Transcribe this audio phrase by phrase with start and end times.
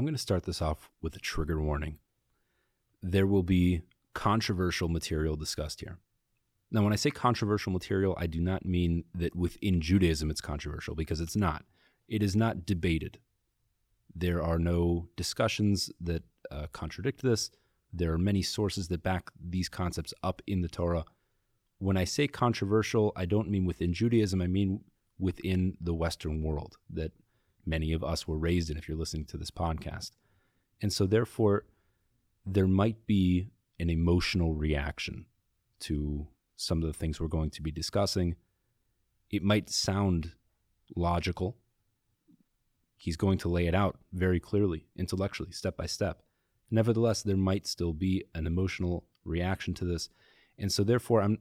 [0.00, 1.98] I'm going to start this off with a trigger warning.
[3.02, 3.82] There will be
[4.14, 5.98] controversial material discussed here.
[6.70, 10.94] Now, when I say controversial material, I do not mean that within Judaism it's controversial,
[10.94, 11.66] because it's not.
[12.08, 13.18] It is not debated.
[14.16, 17.50] There are no discussions that uh, contradict this.
[17.92, 21.04] There are many sources that back these concepts up in the Torah.
[21.76, 24.80] When I say controversial, I don't mean within Judaism, I mean
[25.18, 27.12] within the Western world that
[27.64, 30.12] many of us were raised in if you're listening to this podcast.
[30.82, 31.64] And so, therefore,
[32.46, 35.26] there might be an emotional reaction
[35.80, 38.36] to some of the things we're going to be discussing.
[39.30, 40.32] It might sound
[40.94, 41.56] logical.
[42.96, 46.22] He's going to lay it out very clearly, intellectually, step by step.
[46.70, 50.08] Nevertheless, there might still be an emotional reaction to this.
[50.58, 51.38] And so, therefore, I'm.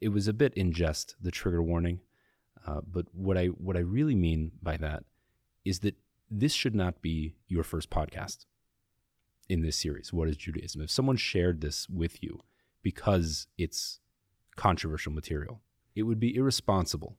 [0.00, 2.00] It was a bit in jest, the trigger warning.
[2.68, 5.04] Uh, but what I what I really mean by that
[5.64, 5.96] is that
[6.30, 8.44] this should not be your first podcast
[9.48, 10.12] in this series.
[10.12, 10.82] What is Judaism?
[10.82, 12.40] If someone shared this with you
[12.82, 14.00] because it's
[14.56, 15.62] controversial material,
[15.94, 17.16] it would be irresponsible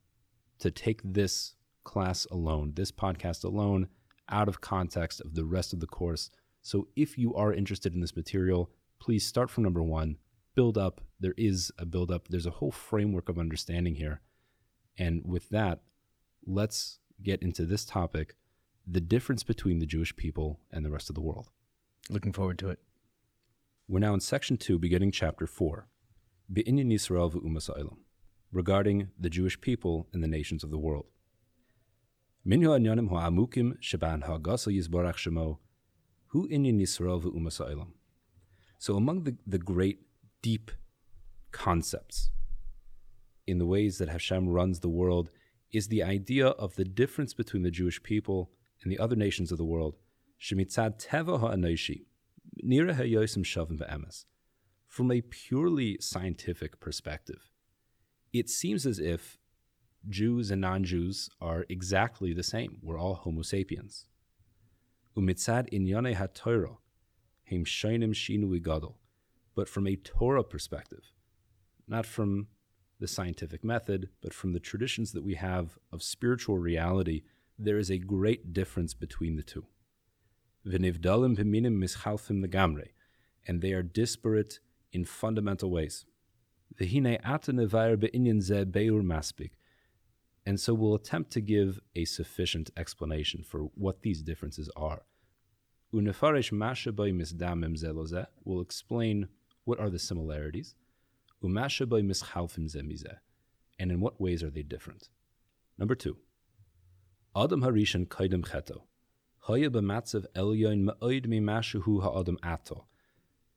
[0.60, 3.88] to take this class alone, this podcast alone,
[4.28, 6.30] out of context of the rest of the course.
[6.62, 10.18] So if you are interested in this material, please start from number one,
[10.54, 11.00] build up.
[11.18, 14.20] There is a build up, there's a whole framework of understanding here.
[15.00, 15.80] And with that,
[16.46, 18.36] let's get into this topic
[18.86, 21.48] the difference between the Jewish people and the rest of the world.
[22.10, 22.80] Looking forward to it.
[23.88, 25.88] We're now in section two, beginning chapter four,
[26.52, 27.70] Be'inyan Yisrael v'umas
[28.52, 31.06] regarding the Jewish people and the nations of the world.
[32.44, 35.58] Min ha'anyanim ha'amukim sheban ha'gasa yizbarach shemo,
[36.28, 37.86] hu inyan Yisrael v'umas
[38.78, 40.00] So among the, the great,
[40.42, 40.70] deep
[41.52, 42.30] concepts
[43.46, 45.30] in the ways that Hashem runs the world
[45.72, 48.50] is the idea of the difference between the Jewish people
[48.82, 49.96] and the other nations of the world
[52.64, 52.94] nira
[53.44, 54.24] shavim.
[54.86, 57.50] From a purely scientific perspective,
[58.32, 59.38] it seems as if
[60.08, 62.78] Jews and non-Jews are exactly the same.
[62.82, 64.06] We're all Homo sapiens.
[65.16, 66.78] Umitzad inyane ha'torah,
[67.48, 68.96] heim shinu gadol.
[69.54, 71.12] But from a Torah perspective,
[71.86, 72.48] not from
[73.00, 77.22] the scientific method, but from the traditions that we have of spiritual reality,
[77.58, 79.66] there is a great difference between the two
[80.66, 82.88] v'nivdalim b'minim mischalfim legamre,
[83.46, 84.60] and they are disparate
[84.92, 86.04] in fundamental ways.
[86.78, 89.52] V'hine ata nevayer be'inyan ze beur maspik,
[90.44, 95.02] and so we'll attempt to give a sufficient explanation for what these differences are.
[95.92, 99.28] Unefarish mashaboy misdamim zeloze will explain
[99.64, 100.74] what are the similarities.
[103.78, 105.08] And in what ways are they different.
[105.78, 106.18] Number two,
[107.34, 108.82] Adam Harishan Kaidim Cheto.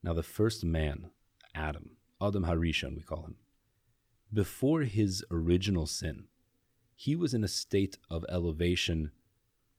[0.04, 1.10] Now, the first man,
[1.54, 1.90] Adam,
[2.22, 3.36] Adam Harishon, we call him,
[4.32, 6.28] before his original sin,
[6.96, 9.12] he was in a state of elevation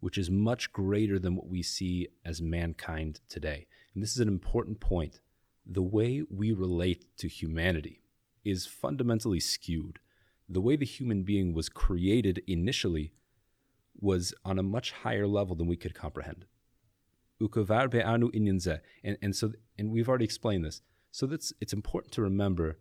[0.05, 3.67] which is much greater than what we see as mankind today.
[3.95, 5.21] And this is an important point.
[5.67, 8.03] The way we relate to humanity
[8.45, 9.99] is fundamentally skewed.
[10.49, 13.15] The way the human being was created initially
[13.99, 16.45] was on a much higher level than we could comprehend.
[19.03, 20.83] And, and so and we've already explained this.
[21.11, 22.79] So that's it's important to remember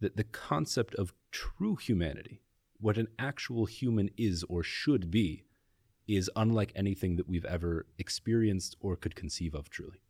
[0.00, 2.42] that the concept of true humanity,
[2.80, 5.44] what an actual human is or should be,
[6.06, 10.00] is unlike anything that we've ever experienced or could conceive of truly.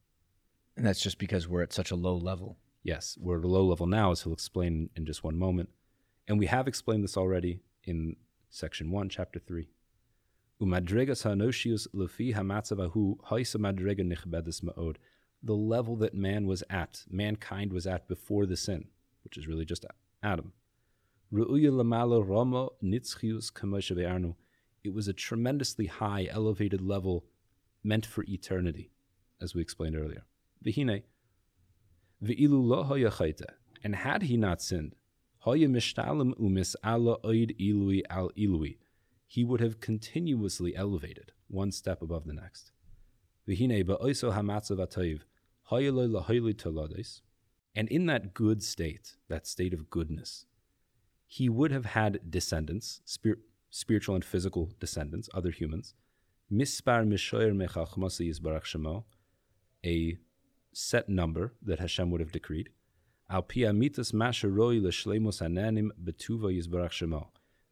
[0.77, 2.59] And that's just because we're at such a low level.
[2.83, 5.71] Yes, we're at a low level now, as he'll explain in just one moment.
[6.27, 8.17] And we have explained this already in
[8.51, 9.69] section one, chapter three.
[10.61, 14.97] Umadregas hanoshius lefi hamatzavahu haisa madrega nichbedis ma'od.
[15.43, 18.87] The level that man was at, mankind was at before the sin,
[19.25, 19.85] which is really just
[20.23, 20.53] Adam.
[24.85, 27.25] It was a tremendously high, elevated level
[27.83, 28.91] meant for eternity,
[29.41, 30.25] as we explained earlier.
[30.63, 31.03] Vihine,
[32.23, 33.11] ve'ilu lo hoya
[33.83, 34.95] And had he not sinned,
[35.39, 38.77] hoya mishtalim umis ala oid ilui al ilui
[39.35, 42.71] he would have continuously elevated one step above the next.
[47.77, 50.47] And in that good state, that state of goodness,
[51.27, 53.41] he would have had descendants, spir-
[53.71, 55.95] spiritual and physical descendants, other humans.
[59.85, 60.19] A
[60.77, 62.69] set number that Hashem would have decreed.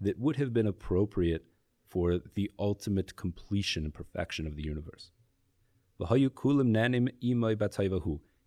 [0.01, 1.45] That would have been appropriate
[1.87, 5.11] for the ultimate completion and perfection of the universe.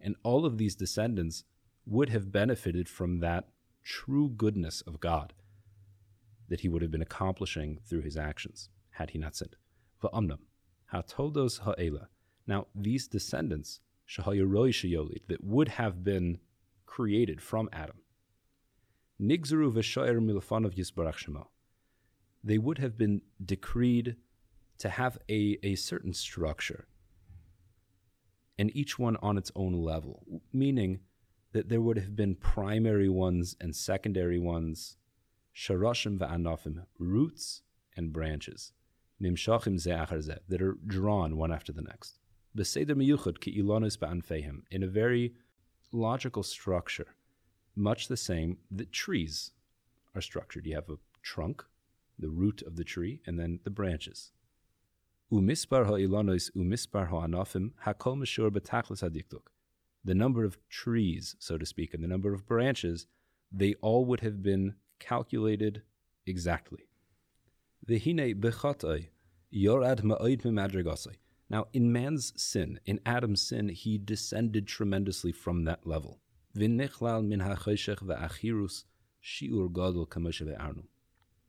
[0.02, 1.44] And all of these descendants
[1.86, 3.50] would have benefited from that
[3.84, 5.34] true goodness of God
[6.50, 9.56] that he would have been accomplishing through his actions had he not sinned.
[10.02, 10.40] Va'amnam,
[10.88, 12.10] ha'toldos ha'ela.
[12.48, 16.40] Now, these descendants, that would have been
[16.86, 17.98] created from Adam,
[19.22, 21.44] nigzuru v'shoyer milfanov yisbarach shema.
[22.44, 24.18] They would have been decreed
[24.78, 26.88] to have a, a certain structure,
[28.58, 30.24] and each one on its own level,
[30.54, 31.00] meaning
[31.54, 34.98] that there would have been primary ones and secondary ones,
[35.56, 37.64] sharashim va'anafim, roots
[37.96, 38.74] and branches,
[39.22, 39.92] nimshachim ze
[40.48, 42.20] that are drawn one after the next.
[44.72, 45.34] In a very
[45.92, 47.08] logical structure,
[47.76, 49.52] much the same that trees
[50.16, 50.66] are structured.
[50.66, 51.66] You have a trunk,
[52.18, 54.32] the root of the tree, and then the branches.
[60.06, 63.06] The number of trees, so to speak, and the number of branches,
[63.52, 65.82] they all would have been calculated
[66.26, 66.88] exactly.
[71.50, 76.20] Now, in man's sin, in Adam's sin, he descended tremendously from that level.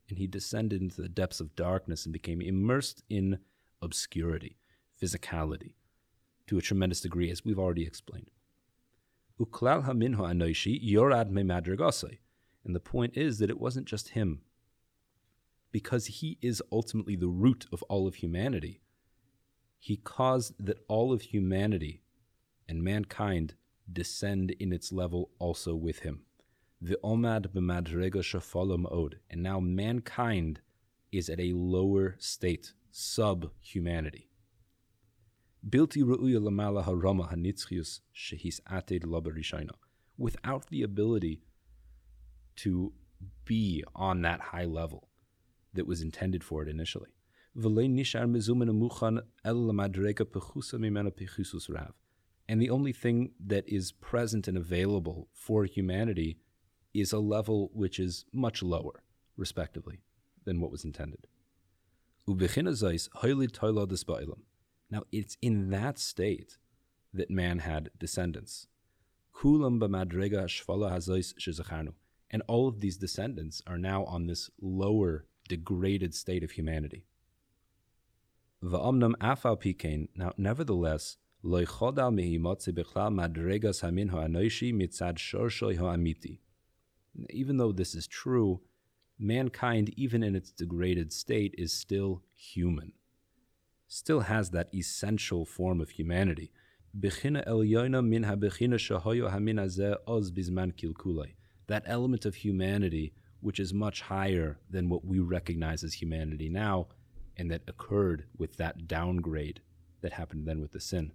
[0.08, 3.38] And he descended into the depths of darkness and became immersed in
[3.80, 4.58] obscurity,
[5.00, 5.74] physicality,
[6.46, 8.30] to a tremendous degree, as we've already explained.
[12.64, 14.42] And the point is that it wasn't just him.
[15.72, 18.80] Because he is ultimately the root of all of humanity,
[19.78, 22.02] he caused that all of humanity
[22.68, 23.54] and mankind
[23.92, 26.22] descend in its level also with him.
[26.80, 29.16] The omad b'madrega shafalam od.
[29.30, 30.60] And now mankind
[31.12, 34.28] is at a lower state, sub humanity.
[35.68, 39.04] Bilti harama hanitzchius shehis ated.
[40.18, 41.42] Without the ability
[42.56, 42.92] to
[43.44, 45.08] be on that high level
[45.74, 47.10] that was intended for it initially.
[52.48, 56.38] And the only thing that is present and available for humanity
[56.92, 59.02] is a level which is much lower,
[59.36, 60.00] respectively,
[60.44, 61.26] than what was intended.
[64.90, 66.58] Now, it's in that state
[67.14, 68.68] that man had descendants.
[72.30, 77.06] And all of these descendants are now on this lower, degraded state of humanity.
[78.62, 80.08] Va'amnam afal pikein.
[80.14, 86.40] Now, nevertheless, loichodal mihimotzi bichlal madregas hamin ha'anoishi mitzad shorshoy ha'amiti.
[87.30, 88.60] Even though this is true,
[89.18, 92.92] mankind, even in its degraded state, is still human
[93.88, 96.52] still has that essential form of humanity.
[96.94, 97.12] That
[101.86, 106.88] element of humanity which is much higher than what we recognize as humanity now,
[107.36, 109.60] and that occurred with that downgrade
[110.00, 111.12] that happened then with the sin.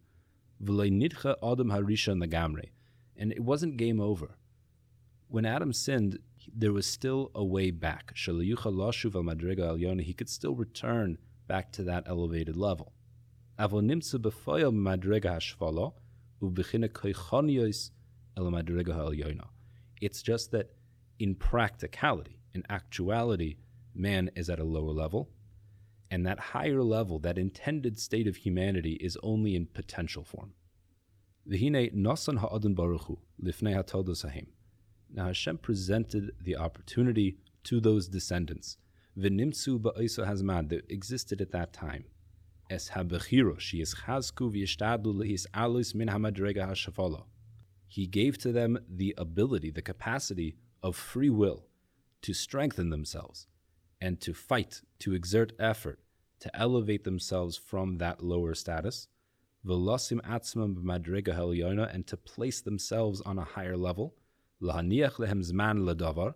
[3.17, 4.37] And it wasn't game over.
[5.27, 6.19] When Adam sinned,
[6.53, 8.13] there was still a way back.
[8.15, 12.93] He could still return back to that elevated level.
[19.99, 20.71] It's just that
[21.19, 23.57] in practicality, in actuality,
[23.93, 25.29] man is at a lower level,
[26.11, 30.53] and that higher level, that intended state of humanity, is only in potential form.
[35.09, 38.77] Now Hashem presented the opportunity to those descendants
[39.15, 42.05] that existed at that time.
[47.87, 51.65] He gave to them the ability, the capacity of free will
[52.21, 53.47] to strengthen themselves
[53.99, 55.99] and to fight, to exert effort,
[56.41, 59.07] to elevate themselves from that lower status,
[59.65, 64.15] v'losim atzmam b'madrega helyona, and to place themselves on a higher level,
[64.61, 66.33] lahaniach lehem zman ladavar,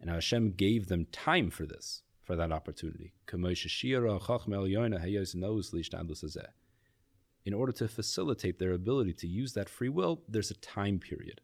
[0.00, 3.14] and Hashem gave them time for this for that opportunity.
[7.44, 11.40] In order to facilitate their ability to use that free will, there's a time period.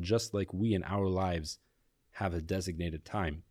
[0.00, 1.58] Just like we in our lives
[2.12, 3.42] have a designated time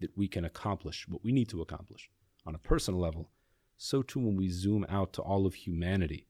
[0.00, 2.10] that we can accomplish what we need to accomplish
[2.46, 3.30] on a personal level,
[3.76, 6.26] so too when we zoom out to all of humanity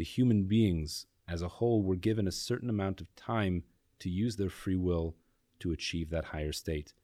[0.00, 3.62] the human beings as a whole were given a certain amount of time
[3.98, 5.14] to use their free will
[5.58, 6.94] to achieve that higher state.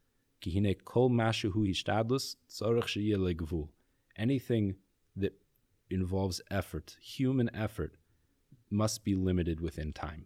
[4.17, 4.75] Anything
[5.15, 5.33] that
[5.91, 7.97] involves effort, human effort,
[8.69, 10.25] must be limited within time.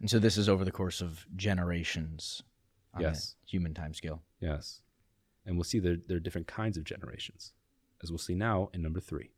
[0.00, 2.42] And so this is over the course of generations.
[2.94, 3.36] On Yes.
[3.42, 4.22] a human time scale.
[4.40, 4.82] Yes.
[5.46, 7.52] And we'll see there, there are different kinds of generations,
[8.02, 9.30] as we'll see now in number three.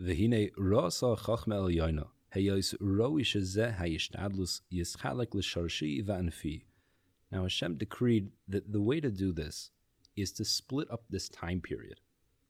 [0.00, 6.64] V'hine rasa chachma elyoina, heyos roi shezeh hayishtadlus yischalek l'sharshi va'anfi.
[7.30, 9.70] Now Hashem decreed that the way to do this
[10.16, 12.00] is to split up this time period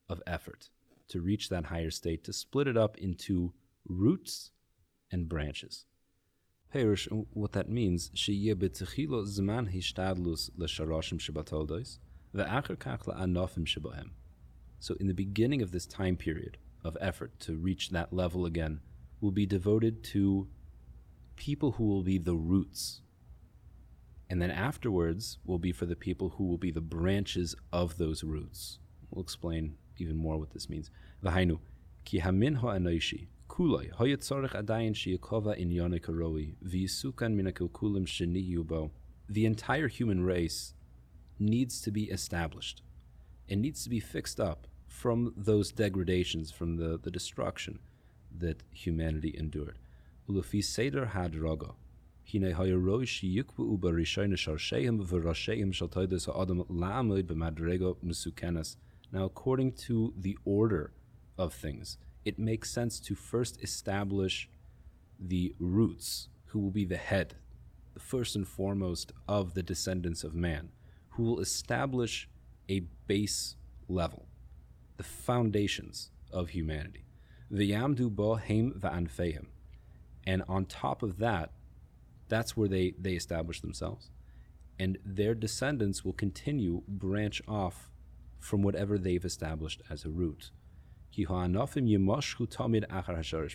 [0.08, 0.70] of effort
[1.08, 3.52] to reach that higher state, to split it up into
[3.88, 4.50] roots
[5.10, 5.84] and branches.
[6.72, 11.98] Perish, what that means, sheyebetzichilo zman hishtadlus lesharoshim shibatoldois
[12.34, 14.10] ve'acher kach anofim shibohem.
[14.78, 18.80] So in the beginning of this time period of effort to reach that level again
[19.20, 20.48] will be devoted to
[21.36, 23.00] people who will be the roots.
[24.28, 28.24] And then afterwards will be for the people who will be the branches of those
[28.24, 28.78] roots.
[29.10, 30.90] We'll explain even more what this means.
[31.24, 31.60] V'hainu,
[32.04, 38.90] ki hamin ha'anoishi, kuloi, hoyet tzorech adayin sheyakova in yonik aroi, v'yisukan min ha'kilkulim sheniyu.
[39.28, 40.74] The entire human race
[41.38, 42.82] needs to be established.
[43.48, 47.78] It needs to be fixed up from those degradations, from the, the destruction
[48.36, 49.78] that humanity endured.
[50.28, 51.74] Ulufi seder hadraga.
[52.24, 58.76] Hine hayaroi sheyukbu uba rishayna sharsheim v'rasheim shal toides ha'adam la'amoid b'madrego musukenas.
[59.12, 60.92] Now, according to the order
[61.38, 64.50] of things, it makes sense to first establish
[65.18, 67.36] the roots, who will be the head,
[67.94, 70.70] the first and foremost of the descendants of man,
[71.10, 72.28] who will establish
[72.68, 73.54] a base
[73.88, 74.26] level,
[74.96, 77.04] the foundations of humanity.
[77.50, 79.46] V'yamdu bo heim va'anfehem.
[80.26, 81.52] And on top of that,
[82.28, 84.10] that's where they, they establish themselves.
[84.80, 87.88] And their descendants will continue, branch off
[88.40, 90.50] from whatever they've established as a root.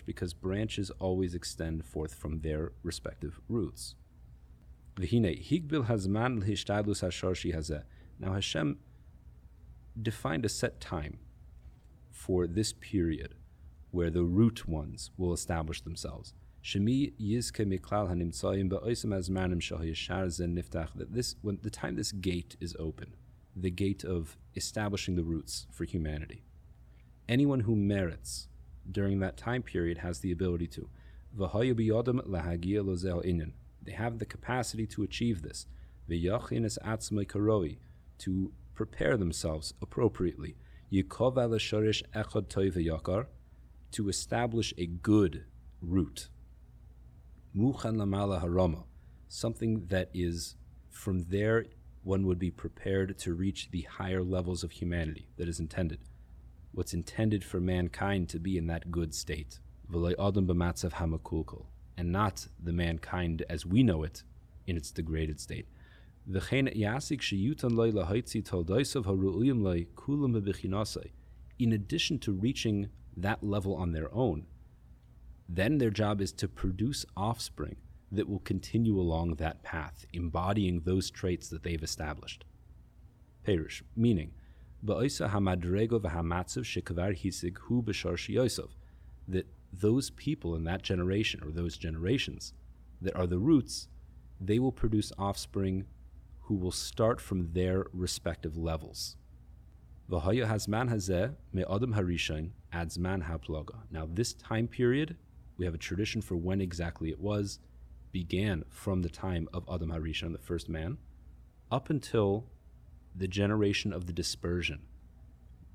[0.04, 3.94] Because branches always extend forth from their respective roots.
[8.18, 8.78] Now Hashem
[10.00, 11.18] defined a set time
[12.10, 13.34] for this period
[13.90, 16.34] where the root ones will establish themselves.
[20.94, 23.14] That this, when the time this gate is open,
[23.54, 26.44] the gate of establishing the roots for humanity.
[27.32, 28.48] Anyone who merits
[28.90, 30.90] during that time period has the ability to.
[31.34, 31.46] They
[33.92, 35.66] have the capacity to achieve this.
[38.18, 40.56] To prepare themselves appropriately.
[40.90, 40.98] To
[44.10, 45.46] establish a good
[47.56, 48.84] lamala harama,
[49.28, 50.56] something that is
[50.90, 51.64] from there
[52.02, 56.00] one would be prepared to reach the higher levels of humanity that is intended.
[56.72, 59.60] What's intended for mankind to be in that good state.
[61.96, 64.22] And not the mankind as we know it
[64.66, 65.66] in its degraded state.
[71.58, 74.46] In addition to reaching that level on their own,
[75.48, 77.76] then their job is to produce offspring
[78.10, 82.44] that will continue along that path, embodying those traits that they've established.
[83.44, 84.32] Perish, meaning,
[89.28, 92.52] That those people in that generation or those generations
[93.00, 93.88] that are the roots,
[94.40, 95.86] they will produce offspring
[96.40, 99.16] who will start from their respective levels.
[100.10, 103.76] V'haya hazman hazeh me adam harishain adds man haplaga.
[103.90, 105.16] Now this time period,
[105.56, 107.60] we have a tradition for when exactly it was,
[108.10, 110.98] began from the time of Adam Harishon, the first man,
[111.70, 112.46] up until
[113.14, 114.80] the generation of the dispersion,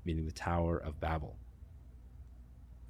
[0.04, 1.36] meaning the Tower of Babel.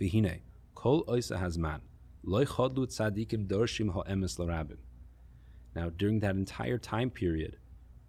[0.00, 0.40] Vihine,
[0.75, 1.81] kol hazman,
[2.26, 4.76] dorshim.
[5.75, 7.59] Now, during that entire time period,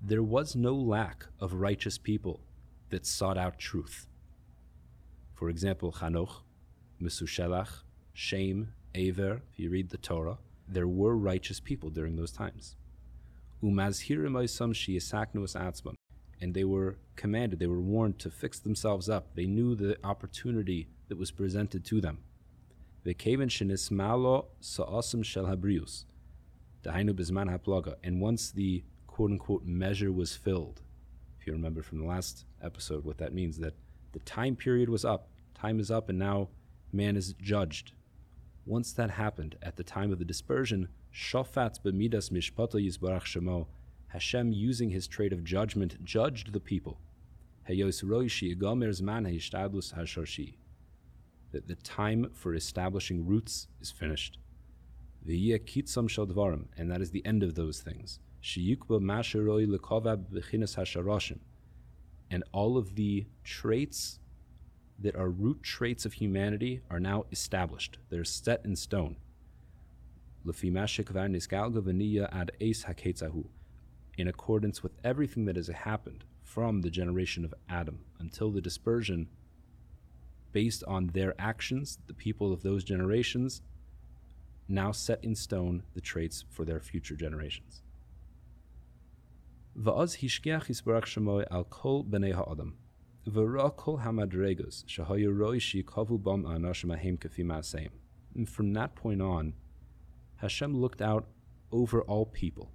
[0.01, 2.41] there was no lack of righteous people
[2.89, 4.08] that sought out truth.
[5.36, 6.41] For example, Chanoch,
[7.01, 12.75] Mesushelach, Shem, Aver, if you read the Torah, there were righteous people during those times.
[13.63, 15.96] Umazhirim oisam shiasaknuas atzmam.
[16.41, 19.36] And they were commanded, they were warned to fix themselves up.
[19.36, 22.19] They knew the opportunity that was presented to them.
[28.03, 30.81] And once the quote unquote measure was filled,
[31.39, 33.75] if you remember from the last episode what that means, that
[34.12, 36.50] the time period was up, time is up, and now
[36.91, 37.93] man is judged.
[38.65, 43.67] Once that happened, at the time of the dispersion, Shofat b'midas mishpato yizbarach shemo,
[44.10, 47.00] Hashem, using his trait of judgment, judged the people.
[51.51, 54.39] That the time for establishing roots is finished.
[56.78, 58.20] And that is the end of those things.
[62.32, 64.20] And all of the traits
[65.00, 67.98] that are root traits of humanity are now established.
[68.10, 69.18] They're set in stone.
[74.19, 79.29] In accordance with everything that has happened from the generation of Adam until the dispersion,
[80.51, 83.61] based on their actions, the people of those generations
[84.67, 87.81] now set in stone the traits for their future generations.
[89.77, 92.75] Hishkiach yisbarach shemoy al kol b'nei ha'adam.
[93.25, 97.91] V'ra kol hamadregos shahayu roi shikavu bam anashim ahem kafi ma'aseim.
[98.35, 99.53] And from that point on,
[100.41, 101.29] Hashem looked out
[101.71, 102.73] over all people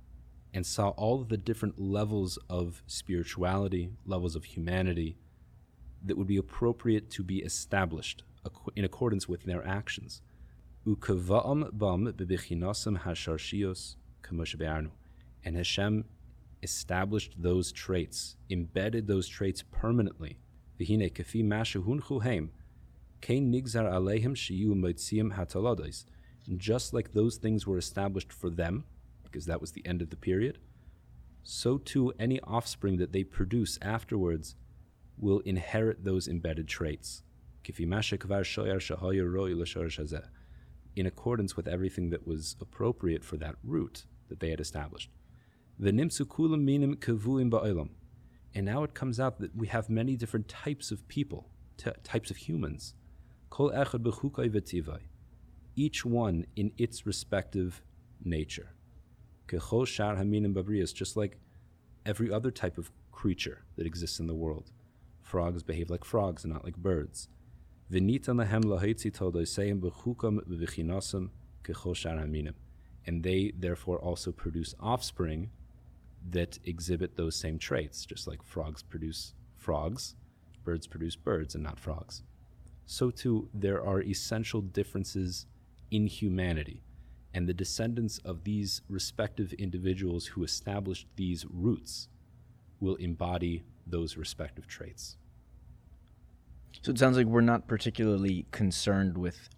[0.55, 5.17] and saw all the different levels of spirituality, levels of humanity
[6.05, 8.23] that would be appropriate to be established
[8.77, 10.23] in accordance with their actions.
[15.45, 16.05] And Hashem
[16.63, 20.39] established those traits, embedded those traits permanently.
[26.57, 28.85] Just like those things were established for them,
[29.35, 30.59] because that was the end of the period,
[31.43, 34.55] so too any offspring that they produce afterwards
[35.19, 37.25] will inherit those embedded traits.
[40.95, 45.11] In accordance with everything that was appropriate for that root that they had established.
[48.55, 52.31] And now it comes out that we have many different types of people, t- types
[52.31, 52.95] of humans.
[55.75, 57.83] Each one in its respective
[58.23, 58.74] nature.
[59.47, 61.39] Just like
[62.07, 64.71] every other type of creature that exists in the world.
[65.23, 67.29] Frogs behave like frogs and not like birds.
[73.07, 75.51] And they therefore also produce offspring
[76.31, 80.15] that exhibit those same traits, just like frogs produce frogs,
[80.65, 82.23] birds produce birds and not frogs.
[82.87, 85.47] So too, there are essential differences
[85.91, 86.83] in humanity,
[87.35, 92.09] and the descendants of these respective individuals who established these roots
[92.81, 95.17] will embody those respective traits.
[96.81, 99.49] So it sounds like we're not particularly concerned with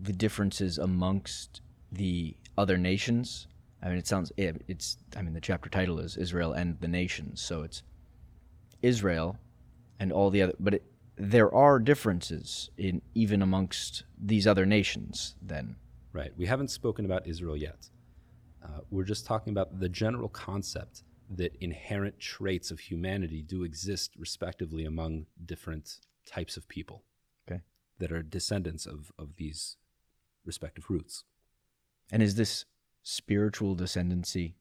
[0.00, 3.48] the differences amongst the other nations
[3.82, 4.96] I mean, it sounds it, it's.
[5.16, 7.82] I mean, the chapter title is Israel and the nations, so it's
[8.82, 9.38] Israel
[10.00, 10.54] and all the other.
[10.58, 10.82] But it,
[11.16, 15.36] there are differences in even amongst these other nations.
[15.40, 15.76] Then,
[16.18, 16.32] right?
[16.36, 17.88] We haven't spoken about Israel yet.
[18.62, 24.14] Uh, we're just talking about the general concept that inherent traits of humanity do exist,
[24.18, 27.04] respectively, among different types of people.
[27.48, 27.62] Okay.
[27.98, 29.76] That are descendants of of these
[30.44, 31.24] respective roots.
[32.10, 32.64] And is this
[33.02, 34.54] spiritual descendancy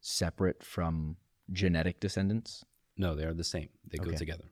[0.00, 1.16] separate from
[1.50, 2.64] genetic descendants?
[2.96, 3.70] No, they are the same.
[3.90, 4.10] They okay.
[4.10, 4.44] go together.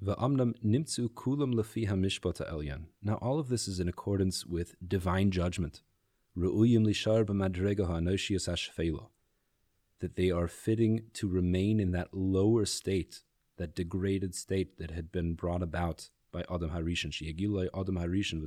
[0.00, 0.14] Now,
[3.20, 5.82] all of this is in accordance with divine judgment.
[10.00, 13.22] That they are fitting to remain in that lower state,
[13.56, 17.68] that degraded state that had been brought about by Adam Harishan.
[17.72, 18.40] Adam Harishan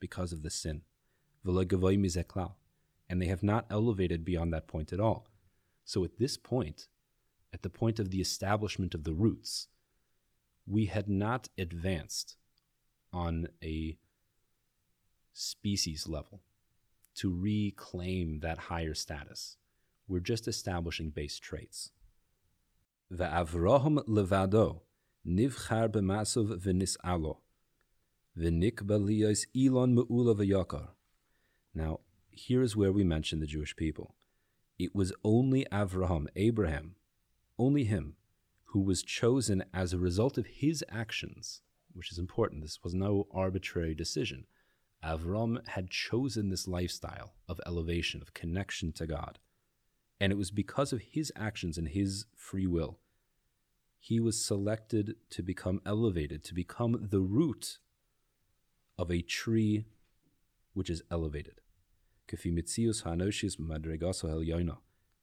[0.00, 0.82] because of the sin
[3.08, 5.26] and they have not elevated beyond that point at all.
[5.84, 6.88] So at this point,
[7.52, 9.68] at the point of the establishment of the roots,
[10.66, 12.36] we had not advanced
[13.12, 13.96] on a
[15.32, 16.40] species level
[17.14, 19.56] to reclaim that higher status.
[20.08, 21.90] We're just establishing base traits.
[23.10, 24.80] The Avraham levado
[25.26, 27.38] nivchar b'masov v'nis'alo
[28.38, 30.88] v'nikba liyos ilon me'ula v'yakar
[31.74, 34.14] now, here is where we mention the Jewish people.
[34.78, 36.96] It was only Avraham, Abraham,
[37.58, 38.16] only him,
[38.66, 41.60] who was chosen as a result of his actions,
[41.92, 42.62] which is important.
[42.62, 44.46] This was no arbitrary decision.
[45.04, 49.38] Avram had chosen this lifestyle of elevation, of connection to God.
[50.20, 52.98] And it was because of his actions and his free will.
[53.98, 57.78] He was selected to become elevated, to become the root
[58.98, 59.84] of a tree
[60.72, 61.60] which is elevated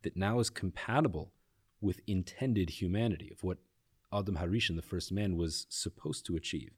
[0.01, 1.33] that now is compatible
[1.81, 3.59] with intended humanity, of what
[4.11, 6.71] Adam Harishan, the first man, was supposed to achieve.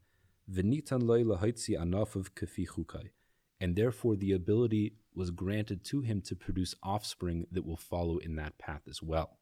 [3.60, 8.36] And therefore the ability was granted to him to produce offspring that will follow in
[8.36, 9.38] that path as well,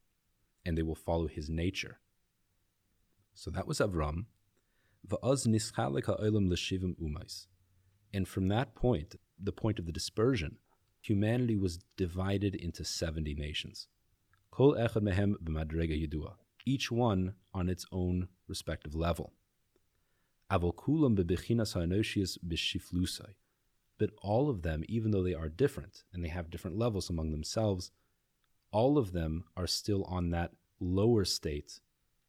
[0.65, 1.99] and they will follow his nature.
[3.33, 4.25] So that was Avram.
[8.13, 10.57] And from that point, the point of the dispersion,
[11.01, 13.87] humanity was divided into 70 nations.
[16.65, 19.33] Each one on its own respective level.
[20.49, 20.63] But
[24.21, 27.91] all of them, even though they are different and they have different levels among themselves,
[28.71, 31.79] all of them are still on that lower state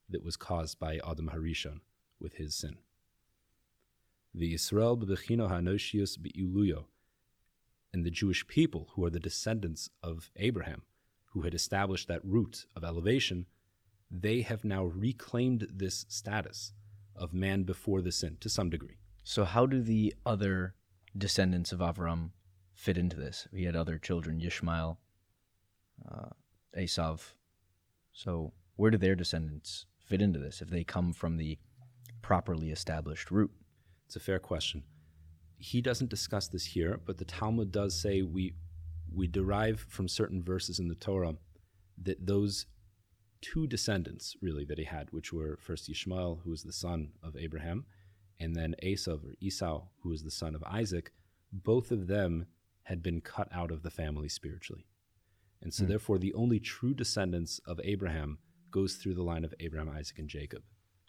[0.08, 1.80] that was caused by Adam Harishon
[2.18, 2.76] with his sin.
[4.34, 6.84] The Israel b'bechino hanoshius be'iluyo,
[7.92, 10.82] and the Jewish people, who are the descendants of Abraham,
[11.30, 13.46] who had established that root of elevation,
[14.10, 16.72] they have now reclaimed this status
[17.14, 18.98] of man before the sin to some degree.
[19.22, 20.74] So, how do the other
[21.16, 22.30] descendants of Avram
[22.74, 23.46] fit into this?
[23.52, 24.96] He had other children, Yishmael,
[26.10, 26.30] uh,
[26.76, 27.34] Esav.
[28.12, 31.58] So, where do their descendants fit into this if they come from the
[32.22, 33.52] properly established root?
[34.06, 34.82] It's a fair question.
[35.58, 38.54] He doesn't discuss this here, but the Talmud does say we
[39.14, 41.34] we derive from certain verses in the Torah
[42.02, 42.66] that those
[43.40, 47.36] two descendants really that he had, which were first Ishmael, who was the son of
[47.36, 47.86] Abraham,
[48.38, 51.12] and then Esav or Esau, who was the son of Isaac,
[51.52, 52.46] both of them
[52.84, 54.86] had been cut out of the family spiritually.
[55.62, 55.88] And so, mm.
[55.88, 58.38] therefore, the only true descendants of Abraham
[58.70, 60.62] goes through the line of Abraham, Isaac, and Jacob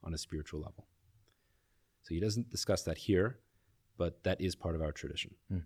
[0.04, 0.88] on a spiritual level.
[2.02, 3.40] So he doesn't discuss that here,
[3.98, 5.36] but that is part of our tradition.
[5.52, 5.64] Mm.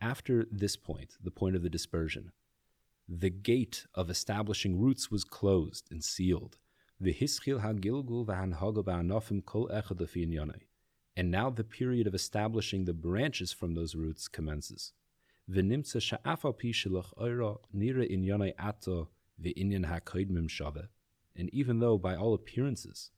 [0.00, 2.30] After this point, the point of the dispersion,
[3.08, 6.58] the gate of establishing roots was closed and sealed.
[11.16, 14.92] And now the period of establishing the branches from those roots commences.
[21.36, 23.10] And even though, by all appearances,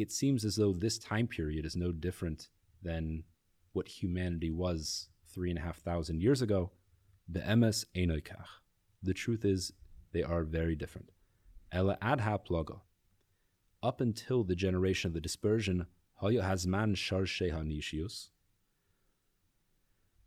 [0.00, 2.48] it seems as though this time period is no different
[2.82, 3.24] than
[3.72, 6.70] what humanity was three and a half thousand years ago,
[7.30, 8.46] be'emes enoikach.
[9.02, 9.72] The truth is,
[10.12, 11.10] they are very different.
[11.72, 12.80] Ela adha plaga.
[13.82, 18.30] Up until the generation of the dispersion, hoya hazman sharshe hanishius.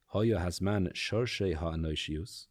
[0.08, 2.48] Hoya hazman sharshe ha'anoshius.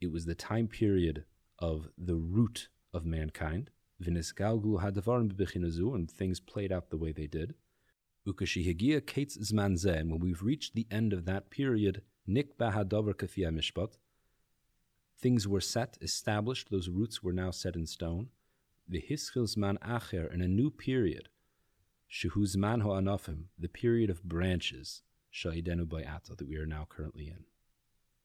[0.00, 1.24] It was the time period
[1.58, 3.70] of the root of mankind.
[4.02, 7.54] Vinisgalgu hadavarim b'bichinazu, and things played out the way they did.
[8.26, 13.50] Ukashihigia kates zman and when we've reached the end of that period, nik bahadavar kafia
[13.50, 13.96] mishpat,
[15.20, 18.28] Things were set, established, those roots were now set in stone.
[18.88, 21.28] The Hischilzman Acher in a new period,
[22.10, 25.02] Shehuzman Ho'anafim, the period of branches,
[25.34, 27.44] Sha'idenu Bayata, that we are now currently in.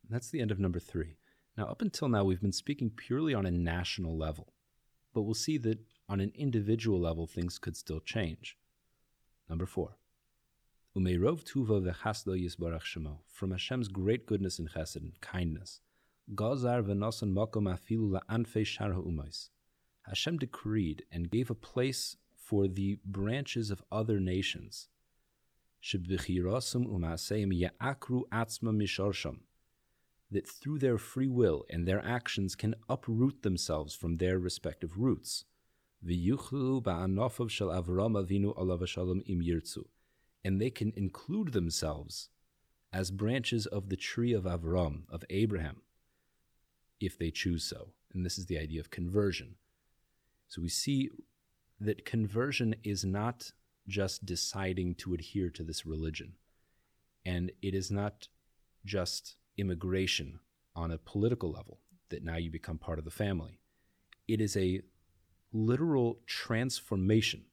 [0.08, 1.18] That's the end of number three.
[1.58, 4.53] Now, up until now, we've been speaking purely on a national level,
[5.14, 8.58] but we'll see that on an individual level, things could still change.
[9.50, 9.98] Number four.
[10.96, 13.18] Umeirov tuva v'chasdo yisbarach shemo.
[13.28, 15.80] From Hashem's great goodness and chesed and kindness,
[16.36, 19.50] Gazar v'nosan makom afilu la'anfei shar ha'umais.
[20.04, 24.90] Hashem decreed and gave a place for the branches of other nations.
[25.82, 29.40] Sheb'chirasum u'maseim ya'akru atzma misharsham.
[30.34, 35.46] That through their free will and their actions can uproot themselves from their respective roots.
[40.46, 42.30] And they can include themselves
[42.92, 45.82] as branches of the tree of Avram, of Abraham,
[47.00, 47.94] if they choose so.
[48.14, 49.56] And this is the idea of conversion.
[50.48, 51.10] So we see
[51.80, 53.52] that conversion is not
[53.88, 56.34] just deciding to adhere to this religion,
[57.24, 58.30] and it is not
[58.86, 60.40] just immigration
[60.76, 63.60] on a political level that now you become part of the family.
[64.28, 64.82] It is a
[65.52, 67.46] literal transformation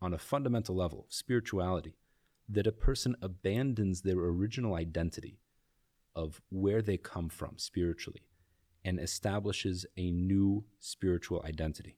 [0.00, 1.96] on a fundamental level, spirituality,
[2.48, 5.40] that a person abandons their original identity
[6.14, 8.22] of where they come from spiritually
[8.84, 11.96] and establishes a new spiritual identity.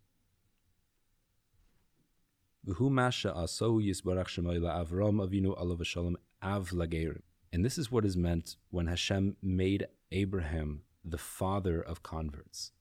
[7.53, 12.73] And this is what is meant when Hashem made Abraham the father of converts.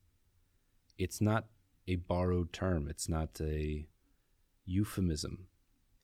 [0.97, 1.45] It's not
[1.87, 3.87] a borrowed term, it's not a
[4.65, 5.47] euphemism.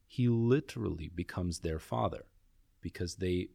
[0.07, 2.25] He literally becomes their father
[2.81, 3.49] because they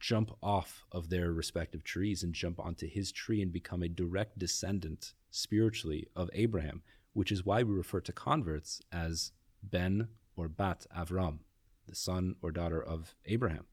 [0.00, 4.38] jump off of their respective trees and jump onto his tree and become a direct
[4.38, 10.86] descendant spiritually of Abraham, which is why we refer to converts as Ben or Bat
[10.96, 11.40] Avram,
[11.86, 13.66] the son or daughter of Abraham.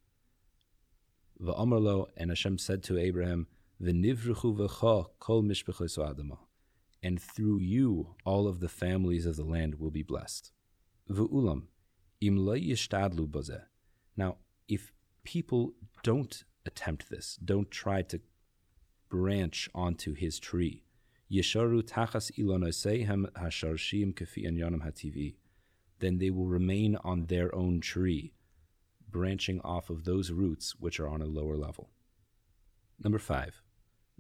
[1.42, 3.48] Va'amarlo, and Hashem said to Abraham,
[3.82, 6.40] V'nivruchu v'cha kol mishpechos adama,
[7.02, 10.52] and through you all of the families of the land will be blessed.
[11.10, 11.68] V'ulam,
[12.20, 13.64] im lo yishtadlu bazeh.
[14.18, 14.92] Now, if
[15.24, 15.74] people
[16.04, 18.20] don't attempt this, don't try to
[19.10, 20.84] branch onto his tree,
[21.32, 25.36] yesharu tachas ilonoseihem hasharshim kafi yanam hativi,
[26.00, 28.34] then they will remain on their own tree,
[29.12, 31.90] branching off of those roots which are on a lower level.
[33.02, 33.62] Number five,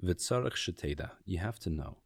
[0.03, 1.97] v'tzarech sheteda, you have to know.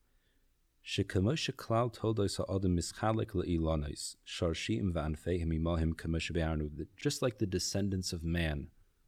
[0.85, 8.11] Shekamosh klal toldos ha'adam mischalek le'ilanos, sharshim v'anfeim imahim kamosh be'arnu, just like the descendants
[8.11, 8.67] of man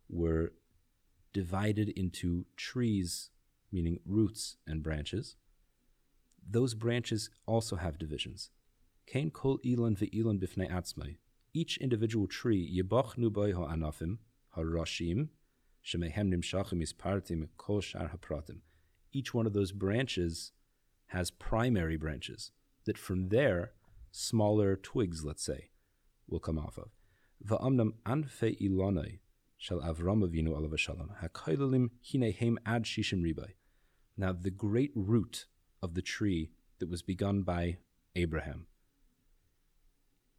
[0.09, 0.53] were
[1.33, 3.29] divided into trees,
[3.71, 5.35] meaning roots and branches,
[6.49, 8.51] those branches also have divisions.
[9.05, 11.17] Kain kol ilan ve'ilan bifnei atzmai.
[11.55, 14.17] Each individual tree, yibachnu boy ha'anafim,
[14.55, 15.29] ha'rashim,
[15.85, 18.57] shemehem nimshachim ispartim kol shar hapratim.
[19.13, 20.51] Each one of those branches
[21.07, 22.51] has primary branches
[22.83, 23.71] that from there,
[24.11, 25.69] smaller twigs, let's say,
[26.27, 26.89] will come off of.
[27.47, 29.19] Va'amnam anfe ilanai
[29.57, 33.51] shall Avram Avinu alav shalom ha'kailalim hinehem ad shishim ribai.
[34.17, 35.45] Now the great root
[35.81, 37.77] of the tree that was begun by
[38.13, 38.67] Abraham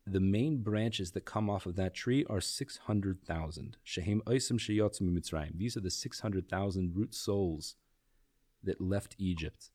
[0.07, 3.77] the main branches that come off of that tree are 600,000.
[3.83, 5.59] Shehem Oisim Sheyotzim Mitzrayim.
[5.59, 7.75] These are the 600,000 root souls
[8.63, 9.71] that left Egypt.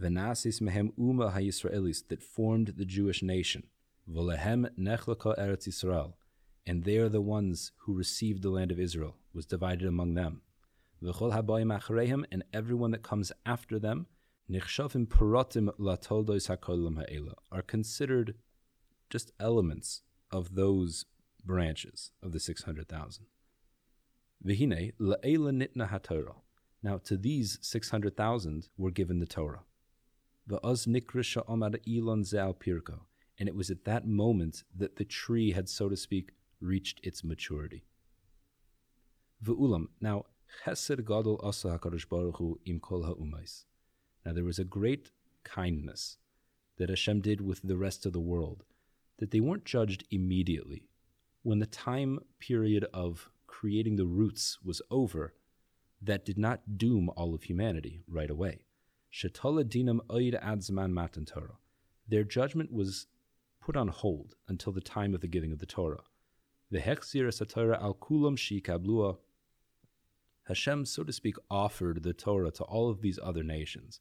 [0.00, 3.64] Venasis Mehem Uma HaYisraelis that formed the Jewish nation.
[4.08, 6.14] Volehem Nechlaka Eretz Yisrael.
[6.66, 10.42] And they are the ones who received the land of Israel, was divided among them.
[11.02, 14.06] V'chol habayim acharehem, and everyone that comes after them,
[14.50, 18.34] nichshavim paratim latoldos hakolam ha'ela, are considered
[19.08, 21.06] just elements of those
[21.44, 23.26] branches of the 600,000.
[24.44, 26.36] Vihine la'ela nitna haTorah.
[26.82, 29.64] Now to these 600,000 were given the Torah.
[30.48, 33.00] Va'az nikra sha'amad ilon ze'al pirko.
[33.38, 37.22] And it was at that moment that the tree had, so to speak, reached its
[37.22, 37.84] maturity.
[39.44, 39.88] V'ulam.
[40.00, 40.24] Now,
[40.64, 43.64] chesed gadol asa HaKadosh Baruch Hu im kol ha'umais.
[44.24, 45.10] Now there was a great
[45.44, 46.18] kindness
[46.78, 48.64] that Hashem did with the rest of the world
[49.18, 50.88] that they weren't judged immediately.
[51.42, 55.34] When the time period of creating the roots was over,
[56.00, 58.60] that did not doom all of humanity right away.
[59.12, 61.58] dinam adzman matan Torah.
[62.06, 63.06] Their judgment was
[63.60, 66.02] put on hold until the time of the giving of the Torah.
[66.70, 67.26] The hechzir
[67.82, 69.18] al kulam shikablua.
[70.44, 74.00] Hashem, so to speak, offered the Torah to all of these other nations.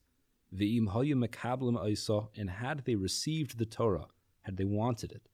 [0.52, 4.08] The imhayu mekablim isa, and had they received the Torah,
[4.48, 5.28] had they wanted it.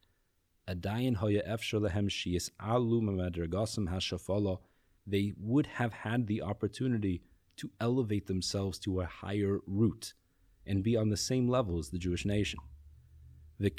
[5.06, 7.22] They would have had the opportunity
[7.56, 10.14] to elevate themselves to a higher root
[10.66, 12.58] and be on the same level as the Jewish nation.
[13.60, 13.70] The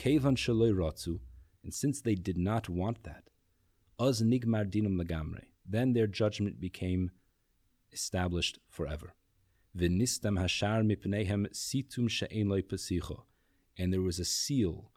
[1.64, 3.30] and since they did not want that,
[5.68, 7.12] then their judgment became
[7.92, 9.16] established forever.
[9.76, 10.84] Hashar
[11.52, 12.10] situm
[13.78, 14.92] and there was a seal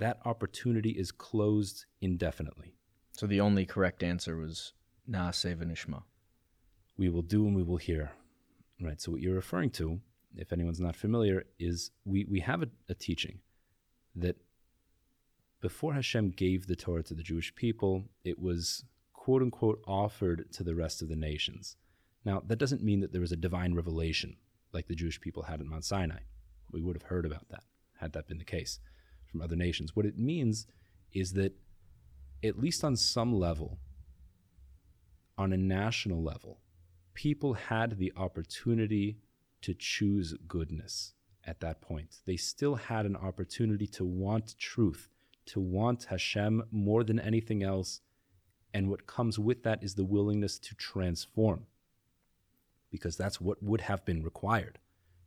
[0.00, 2.74] that opportunity is closed indefinitely.
[3.12, 4.72] So the only correct answer was
[5.08, 6.02] Naaseh v'nishma.
[6.96, 8.12] We will do and we will hear.
[8.82, 9.00] Right.
[9.00, 10.00] So what you're referring to,
[10.36, 13.40] if anyone's not familiar, is we, we have a, a teaching
[14.16, 14.36] that
[15.60, 20.64] before Hashem gave the Torah to the Jewish people, it was quote unquote offered to
[20.64, 21.76] the rest of the nations.
[22.24, 24.36] Now, that doesn't mean that there was a divine revelation
[24.72, 26.20] like the Jewish people had at Mount Sinai.
[26.72, 27.64] We would have heard about that
[27.98, 28.80] had that been the case
[29.30, 29.94] from other nations.
[29.94, 30.66] What it means
[31.12, 31.52] is that,
[32.42, 33.78] at least on some level,
[35.36, 36.60] on a national level,
[37.14, 39.18] people had the opportunity
[39.62, 41.14] to choose goodness
[41.44, 42.16] at that point.
[42.26, 45.08] They still had an opportunity to want truth,
[45.46, 48.00] to want Hashem more than anything else.
[48.72, 51.66] And what comes with that is the willingness to transform,
[52.90, 54.78] because that's what would have been required.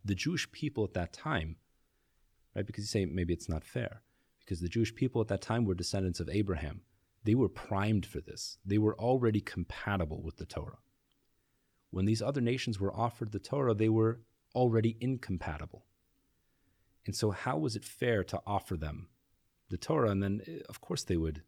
[0.05, 1.57] The Jewish people at that time
[2.55, 2.65] right?
[2.65, 4.01] Because you say maybe it's not fair.
[4.39, 6.81] Because the Jewish people at that time were descendants of Abraham.
[7.23, 8.57] They were primed for this.
[8.65, 10.79] They were already compatible with the Torah.
[11.91, 14.21] When these other nations were offered the Torah, they were
[14.53, 15.85] already incompatible.
[17.05, 19.09] And so, how was it fair to offer them
[19.69, 20.09] the Torah?
[20.09, 21.43] And then, eh, of course, they would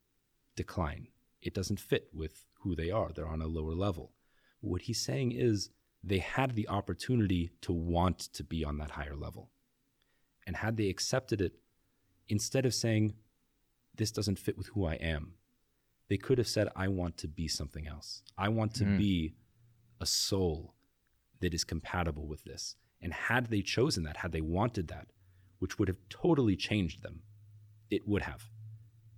[0.55, 1.07] decline.
[1.41, 4.13] It doesn't fit with who they are, they're on a lower level.
[4.61, 5.69] What he's saying is
[6.03, 9.51] they had the opportunity to want to be on that higher level.
[10.45, 11.53] And had they accepted it,
[12.27, 13.13] instead of saying,
[13.95, 15.33] this doesn't fit with who I am.
[16.07, 18.21] They could have said, I want to be something else.
[18.37, 18.97] I want to Mm.
[18.97, 19.33] be
[19.99, 20.75] a soul
[21.39, 22.75] that is compatible with this.
[23.01, 25.07] And had they chosen that, had they wanted that,
[25.59, 27.23] which would have totally changed them,
[27.89, 28.49] it would have.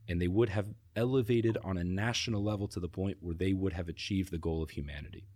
[0.07, 3.73] And they would have elevated on a national level to the point where they would
[3.73, 5.27] have achieved the goal of humanity.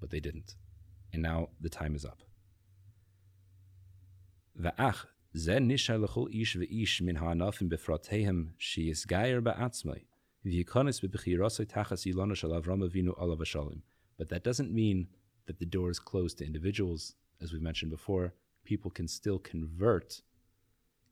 [0.00, 0.54] But they didn't.
[1.12, 2.22] And now the time is up.
[4.60, 5.04] Va'ach
[5.36, 10.04] ze nisha lechol ish ve'ish min ha'anafim befratehem she'is gayer ba'atzmai
[10.46, 13.80] v'yikonis b'bechirasai tachas ilona shel Avram
[14.16, 15.08] But that doesn't mean
[15.46, 17.16] that the door is closed to individuals.
[17.40, 18.32] As we mentioned before,
[18.64, 20.22] people can still convert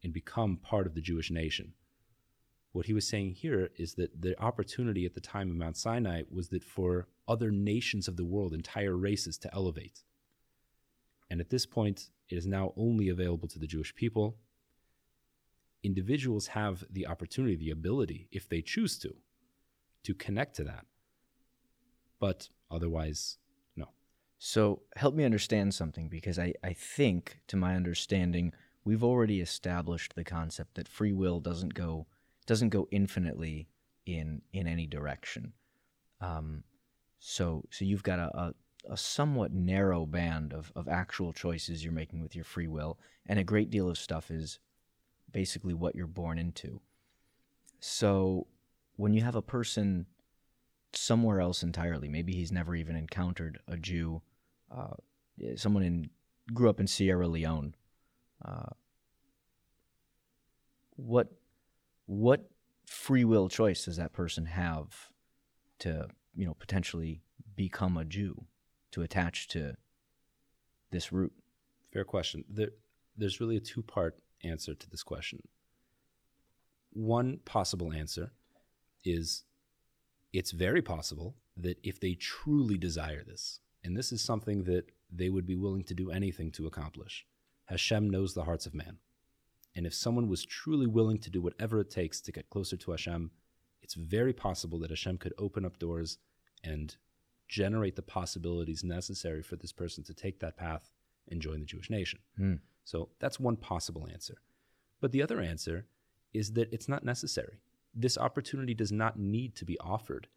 [0.02, 1.74] and become part of the Jewish nation.
[2.72, 6.22] What he was saying here is that the opportunity at the time of Mount Sinai
[6.30, 10.02] was that for other nations of the world, entire races to elevate.
[11.34, 14.36] And at this point, it is now only available to the Jewish people.
[15.82, 19.16] Individuals have the opportunity, the ability, if they choose to,
[20.04, 20.86] to connect to that.
[22.20, 23.38] But otherwise,
[23.74, 23.88] no.
[24.38, 28.52] So help me understand something because I, I think, to my understanding,
[28.84, 32.06] we've already established the concept that free will doesn't go
[32.46, 33.66] doesn't go infinitely
[34.06, 35.52] in in any direction.
[36.20, 36.62] Um,
[37.18, 38.54] so so you've got a, a,
[38.88, 43.38] a somewhat narrow band of, of actual choices you're making with your free will, and
[43.38, 44.58] a great deal of stuff is
[45.32, 46.80] basically what you're born into.
[47.80, 48.46] So
[48.96, 50.06] when you have a person
[50.92, 54.22] somewhere else entirely, maybe he's never even encountered a Jew,
[54.70, 54.94] uh,
[55.56, 56.10] someone in
[56.52, 57.74] grew up in Sierra Leone.
[58.44, 58.70] Uh,
[60.96, 61.32] what
[62.06, 62.50] what
[62.86, 65.10] free will choice does that person have
[65.78, 67.20] to you know potentially
[67.56, 68.44] become a Jew,
[68.94, 69.74] to attach to
[70.92, 71.32] this root?
[71.92, 72.44] Fair question.
[72.48, 72.70] There,
[73.16, 75.40] there's really a two part answer to this question.
[76.92, 78.30] One possible answer
[79.04, 79.42] is
[80.32, 85.28] it's very possible that if they truly desire this, and this is something that they
[85.28, 87.26] would be willing to do anything to accomplish,
[87.66, 88.98] Hashem knows the hearts of man.
[89.74, 92.92] And if someone was truly willing to do whatever it takes to get closer to
[92.92, 93.32] Hashem,
[93.82, 96.18] it's very possible that Hashem could open up doors
[96.62, 96.94] and
[97.48, 100.90] generate the possibilities necessary for this person to take that path
[101.28, 102.20] and join the Jewish nation.
[102.36, 102.54] Hmm.
[102.84, 104.38] So that's one possible answer.
[105.00, 105.86] But the other answer
[106.32, 107.58] is that it's not necessary.
[107.94, 110.28] This opportunity does not need to be offered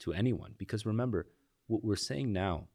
[0.00, 1.28] to anyone because remember,
[1.66, 2.68] what we're saying now,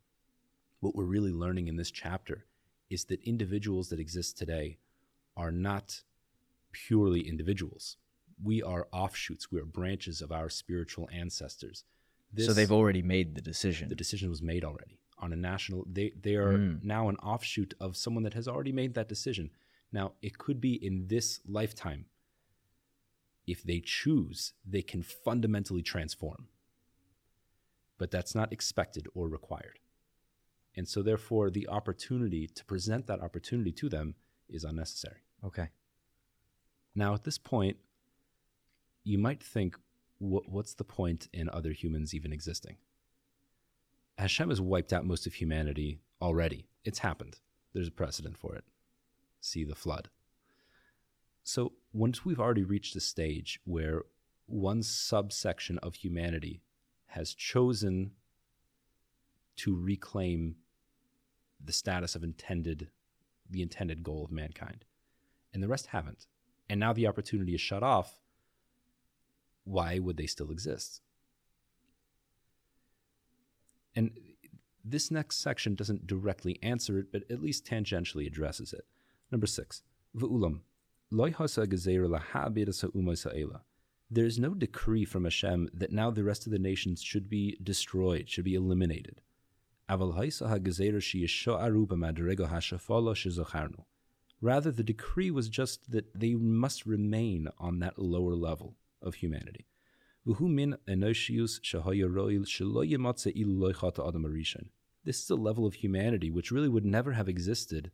[0.79, 2.45] what we're really learning in this chapter,
[2.89, 4.77] is that individuals that exist today
[5.38, 6.01] are not
[6.71, 7.97] purely individuals.
[8.43, 11.86] We are offshoots, we are branches of our spiritual ancestors.
[12.38, 13.89] So they've already made the decision.
[13.89, 16.84] the decision was made already on a national they they are Mm.
[16.84, 19.50] now an offshoot of someone that has already made that decision
[19.91, 22.06] now it could be in this lifetime
[23.46, 26.48] if they choose they can fundamentally transform
[27.98, 29.78] but that's not expected or required
[30.76, 34.15] and so therefore the opportunity to present that opportunity to them
[34.50, 35.70] is unnecessary okay.
[36.96, 37.78] now, at this point,
[39.04, 39.78] you might think,
[40.21, 42.77] what, what's the point in other humans even existing?
[44.17, 46.67] Hashem has wiped out most of humanity already.
[46.86, 47.39] It's happened.
[47.73, 48.63] There's a precedent for it.
[49.39, 50.10] See the flood.
[51.43, 54.03] So, once we've already reached a stage where
[54.45, 56.62] one subsection of humanity
[57.07, 58.12] has chosen
[59.55, 60.57] to reclaim
[61.63, 62.89] the status of intended,
[63.49, 64.86] the intended goal of mankind,
[65.51, 66.27] and the rest haven't,
[66.69, 68.20] and now the opportunity is shut off,
[69.63, 71.02] why would they still exist?
[73.95, 74.12] And
[74.84, 78.86] this next section doesn't directly answer it, but at least tangentially addresses it.
[79.32, 79.84] Number six,
[80.15, 80.62] V'ulam.
[84.10, 87.58] There is no decree from Hashem that now the rest of the nations should be
[87.62, 89.21] destroyed, should be eliminated.
[94.41, 99.66] Rather, the decree was just that they must remain on that lower level of humanity.
[105.04, 107.91] This is a level of humanity which really would never have existed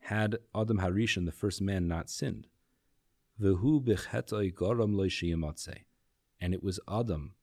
[0.00, 2.46] had Adam Harishon, the first man, not sinned.
[6.40, 7.34] And it was Adam,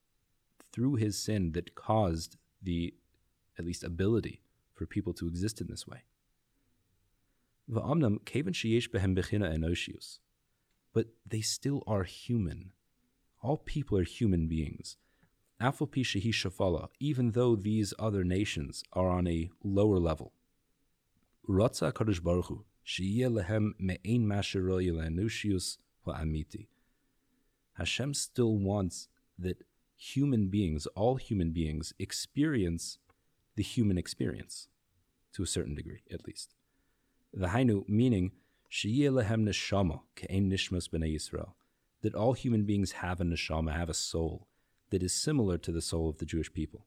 [0.72, 2.94] through his sin, that caused the,
[3.58, 4.40] at least, ability
[4.72, 6.04] for people to exist in this way.
[10.92, 12.72] But they still are human.
[13.46, 14.96] All people are human beings.
[15.62, 20.32] Afal pi shehi shafala, even though these other nations are on a lower level.
[21.48, 22.64] Ratza kadosh baruch hu,
[22.98, 26.66] lehem me'ein le'enoshius ha'amiti.
[27.74, 29.06] Hashem still wants
[29.38, 29.62] that
[29.96, 32.98] human beings, all human beings, experience
[33.54, 34.66] the human experience
[35.34, 36.56] to a certain degree, at least.
[37.32, 38.32] The Hainu meaning
[38.72, 41.52] lehem neshama ke'en nishmas b'nei Yisrael,
[42.02, 44.48] that all human beings have a neshama, have a soul
[44.90, 46.86] that is similar to the soul of the Jewish people.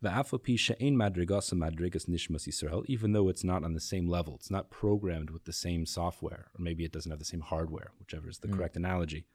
[0.00, 4.34] The Afopi Sha'ein Madrigasa Madrigas Nishmas Israel, even though it's not on the same level,
[4.34, 7.92] it's not programmed with the same software, or maybe it doesn't have the same hardware,
[8.00, 8.56] whichever is the mm.
[8.56, 9.26] correct analogy.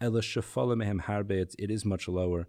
[0.00, 2.46] It is much lower.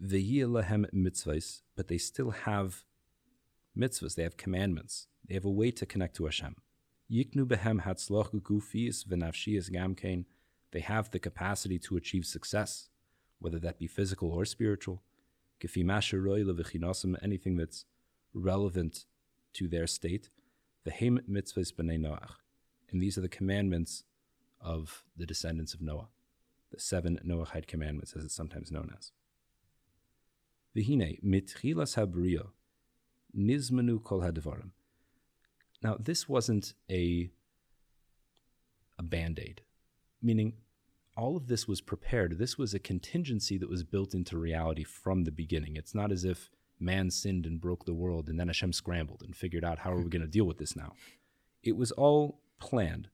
[0.00, 2.84] But they still have
[3.76, 6.56] mitzvahs, they have commandments, they have a way to connect to Hashem.
[7.10, 7.26] They
[10.80, 12.90] have the capacity to achieve success,
[13.38, 15.02] whether that be physical or spiritual
[17.22, 17.86] anything that's
[18.34, 19.06] relevant
[19.54, 20.28] to their state.
[20.84, 22.34] The Heim mitzvahs b'nei Noach.
[22.90, 24.04] And these are the commandments
[24.60, 26.08] of the descendants of Noah,
[26.70, 29.12] the seven Noahide commandments, as it's sometimes known as.
[30.76, 32.48] Vihine mitchilas habriya
[33.36, 34.70] nizmanu kol hadvarim.
[35.82, 37.30] Now, this wasn't a
[38.98, 39.62] a band aid,
[40.20, 40.54] meaning
[41.16, 42.38] all of this was prepared.
[42.38, 45.76] This was a contingency that was built into reality from the beginning.
[45.76, 46.50] It's not as if
[46.80, 50.00] man sinned and broke the world and then Hashem scrambled and figured out how are
[50.00, 50.92] we going to deal with this now.
[51.62, 53.08] It was all planned,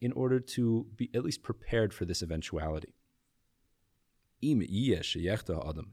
[0.00, 2.94] in order to be at least prepared for this eventuality.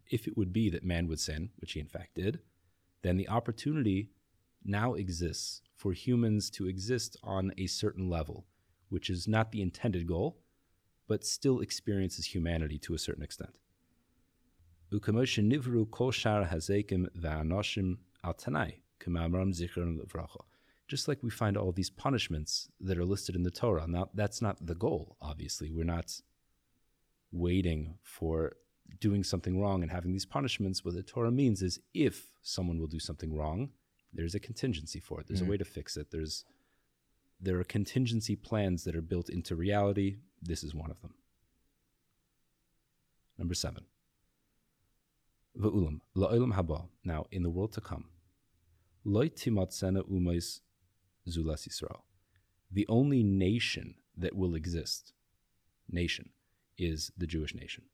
[0.09, 2.39] If it would be that man would sin, which he in fact did,
[3.03, 4.09] then the opportunity
[4.63, 8.45] now exists for humans to exist on a certain level,
[8.89, 10.37] which is not the intended goal,
[11.07, 13.55] but still experiences humanity to a certain extent.
[20.87, 23.87] Just like we find all these punishments that are listed in the Torah.
[23.87, 25.71] Now, that's not the goal, obviously.
[25.71, 26.19] We're not
[27.31, 28.53] waiting for
[28.99, 30.83] doing something wrong and having these punishments.
[30.83, 33.69] What the Torah means is if someone will do something wrong,
[34.13, 35.27] there's a contingency for it.
[35.27, 35.49] There's mm-hmm.
[35.49, 36.11] a way to fix it.
[36.11, 36.45] There's
[37.41, 41.13] there are contingency plans that are built into reality this is one of them.
[43.37, 43.85] Number seven.
[45.57, 46.87] V'ulam, la'olam haba.
[47.03, 48.05] Now, in the world to come,
[49.03, 50.59] loy timatzena umais
[51.27, 52.01] zulas Yisrael.
[52.71, 55.13] The only nation that will exist,
[55.89, 56.29] nation,
[56.77, 57.85] is the Jewish nation.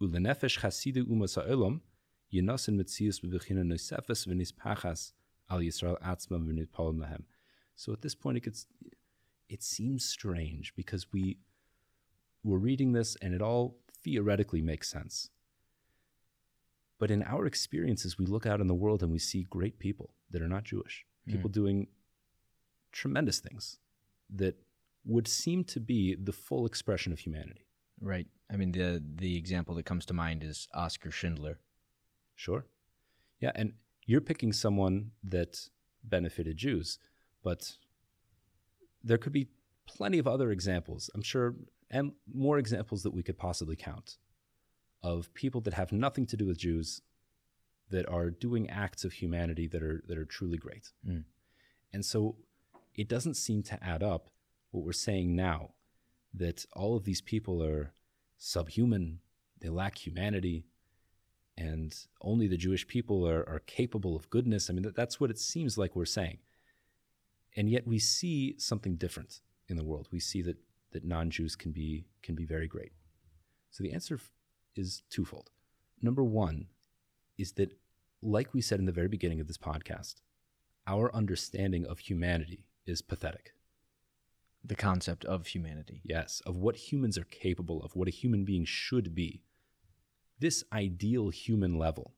[0.00, 1.80] Ulenefesh chasidu umas ha'olam,
[2.32, 5.12] yinasin mitzius b'vechina nosefes v'nis pachas
[5.50, 7.22] al Yisrael atzma v'nit palam lahem.
[7.74, 8.66] So at this point, it gets
[9.48, 11.38] it seems strange because we
[12.44, 15.30] we're reading this and it all theoretically makes sense.
[16.98, 20.10] But in our experiences, we look out in the world and we see great people
[20.30, 21.54] that are not Jewish, people mm.
[21.54, 21.86] doing
[22.92, 23.78] tremendous things
[24.34, 24.56] that
[25.04, 27.66] would seem to be the full expression of humanity.
[28.00, 28.26] Right.
[28.52, 31.58] I mean, the the example that comes to mind is Oscar Schindler.
[32.38, 32.66] Sure.
[33.40, 33.72] Yeah, and
[34.06, 35.68] you're picking someone that
[36.04, 37.00] benefited Jews,
[37.42, 37.72] but
[39.02, 39.48] there could be
[39.88, 41.56] plenty of other examples, I'm sure,
[41.90, 44.18] and more examples that we could possibly count
[45.02, 47.02] of people that have nothing to do with Jews
[47.90, 50.92] that are doing acts of humanity that are that are truly great.
[51.04, 51.24] Mm.
[51.92, 52.36] And so
[52.94, 54.30] it doesn't seem to add up
[54.70, 55.70] what we're saying now
[56.32, 57.92] that all of these people are
[58.36, 59.18] subhuman,
[59.60, 60.66] they lack humanity,
[61.58, 64.70] and only the Jewish people are, are capable of goodness.
[64.70, 66.38] I mean, that, that's what it seems like we're saying.
[67.56, 70.08] And yet we see something different in the world.
[70.12, 70.56] We see that,
[70.92, 72.92] that non-Jews can be, can be very great.
[73.72, 74.20] So the answer
[74.76, 75.50] is twofold.
[76.00, 76.66] Number one
[77.36, 77.76] is that,
[78.22, 80.16] like we said in the very beginning of this podcast,
[80.86, 83.52] our understanding of humanity is pathetic.
[84.64, 86.02] The concept of humanity.
[86.04, 89.42] Yes, of what humans are capable of, what a human being should be.
[90.38, 92.14] This ideal human level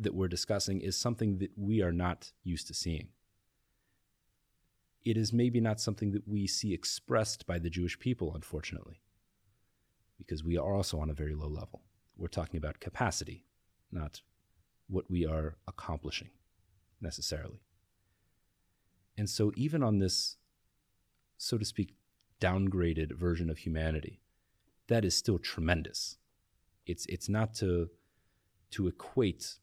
[0.00, 3.08] that we're discussing is something that we are not used to seeing
[5.04, 9.02] it is maybe not something that we see expressed by the Jewish people, unfortunately,
[10.16, 11.82] because we are also on a very low level.
[12.16, 13.44] We're talking about capacity,
[13.92, 14.22] not
[14.88, 16.30] what we are accomplishing
[17.00, 17.60] necessarily.
[19.16, 20.36] And so, even on this,
[21.36, 21.94] so to speak,
[22.40, 24.20] downgraded version of humanity,
[24.88, 26.16] that is still tremendous.
[26.86, 27.90] It's, it's not to,
[28.72, 29.58] to equate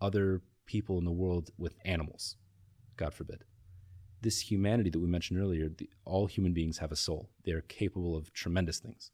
[0.00, 2.36] other people in the world with animals,
[2.96, 3.44] God forbid
[4.22, 7.30] this humanity that we mentioned earlier, the, all human beings have a soul.
[7.44, 9.10] They are capable of tremendous things.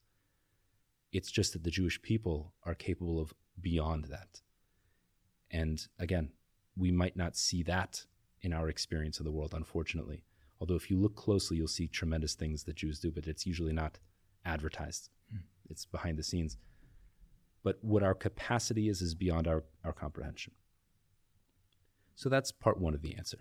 [1.12, 4.40] It's just that the Jewish people are capable of beyond that.
[5.50, 6.30] And again,
[6.76, 8.04] we might not see that
[8.42, 10.24] in our experience of the world, unfortunately.
[10.60, 13.72] Although, if you look closely, you'll see tremendous things that Jews do, but it's usually
[13.72, 13.98] not
[14.44, 15.38] advertised, hmm.
[15.68, 16.56] it's behind the scenes.
[17.66, 20.52] But what our capacity is, is beyond our, our comprehension.
[22.14, 23.38] So that's part one of the answer.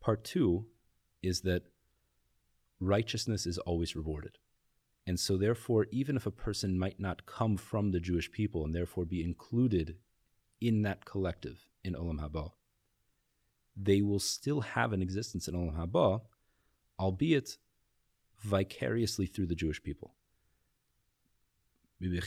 [0.00, 0.64] Part two
[1.22, 1.64] is that
[2.80, 4.38] righteousness is always rewarded.
[5.06, 8.74] And so, therefore, even if a person might not come from the Jewish people and
[8.74, 9.96] therefore be included
[10.58, 12.52] in that collective in Olam Haba,
[13.76, 16.22] they will still have an existence in Olam Haba,
[16.98, 17.58] albeit
[18.40, 20.14] vicariously through the Jewish people.
[21.98, 22.20] They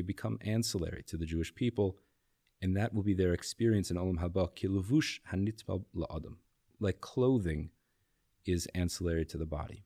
[0.00, 1.98] become ancillary to the Jewish people,
[2.62, 5.18] and that will be their experience in Olam Haba, kiluvush
[6.78, 7.70] like clothing
[8.46, 9.84] is ancillary to the body.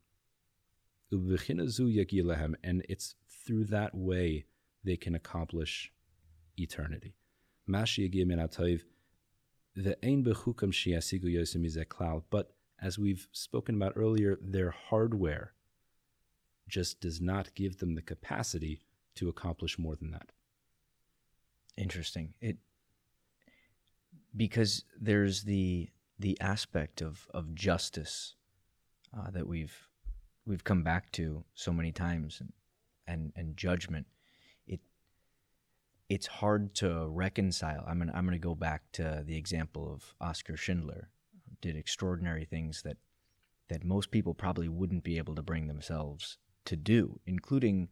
[1.11, 4.47] And it's through that way
[4.85, 5.93] they can accomplish
[6.59, 7.15] eternity.
[7.67, 7.89] But
[12.81, 15.54] as we've spoken about earlier, their hardware
[16.69, 18.81] just does not give them the capacity
[19.17, 20.33] to accomplish more than that.
[21.77, 22.35] Interesting.
[22.41, 22.59] It
[24.37, 25.89] because there's the
[26.19, 28.35] the aspect of of justice
[29.17, 29.89] uh, that we've
[30.47, 32.53] we've come back to so many times and
[33.07, 34.07] and, and judgment
[34.67, 34.81] it
[36.09, 40.15] it's hard to reconcile i'm gonna, I'm going to go back to the example of
[40.21, 41.11] oscar Schindler
[41.61, 42.97] did extraordinary things that
[43.69, 47.89] that most people probably wouldn't be able to bring themselves to do including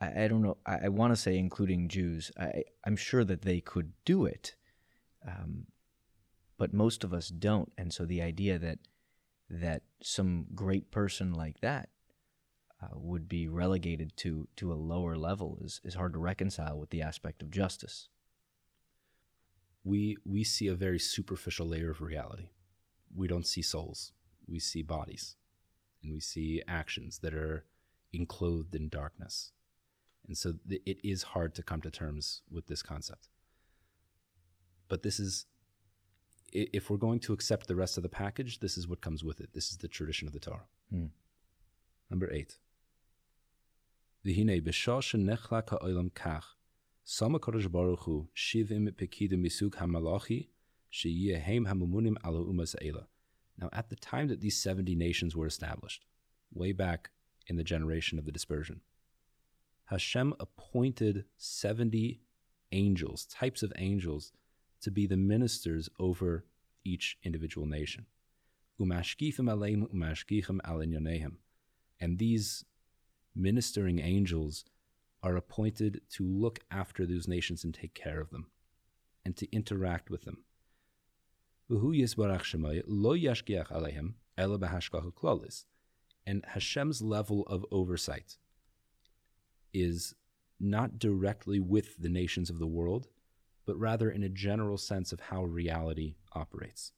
[0.00, 3.42] I, I don't know I, I want to say including Jews I, I'm sure that
[3.42, 4.54] they could do it
[5.26, 5.66] um,
[6.58, 8.78] but most of us don't and so the idea that
[9.48, 11.88] that some great person like that
[12.82, 16.90] uh, would be relegated to to a lower level is, is hard to reconcile with
[16.90, 18.08] the aspect of justice.
[19.84, 22.50] We we see a very superficial layer of reality.
[23.14, 24.12] We don't see souls.
[24.46, 25.36] We see bodies,
[26.06, 27.64] and we see actions that are
[28.12, 29.52] enclosed in darkness,
[30.26, 33.28] and so th- it is hard to come to terms with this concept.
[34.88, 35.46] But this is
[36.52, 39.40] if we're going to accept the rest of the package, this is what comes with
[39.40, 39.50] it.
[39.52, 40.68] This is the tradition of the Torah.
[40.90, 41.06] Hmm.
[42.08, 42.58] Number eight.
[44.24, 46.44] V'hinei b'shah shenechlak ha'olam kach
[47.04, 50.48] sama kodesh baruch hu shivim pekidim misug hamalachi
[50.92, 52.74] sheyehem hamumunim ala umas
[53.58, 56.04] Now, at the time that these 70 nations were established,
[56.52, 57.10] way back
[57.46, 58.80] in the generation of the dispersion,
[59.86, 62.20] Hashem appointed 70
[62.72, 64.32] angels, types of angels,
[64.80, 66.44] to be the ministers over
[66.84, 68.06] each individual nation.
[71.98, 72.64] And these
[73.34, 74.64] ministering angels
[75.22, 78.48] are appointed to look after those nations and take care of them
[79.24, 80.44] and to interact with them.
[86.24, 88.36] And Hashem's level of oversight
[89.72, 90.14] is
[90.60, 93.08] not directly with the nations of the world,
[93.66, 96.92] but rather in a general sense of how reality operates.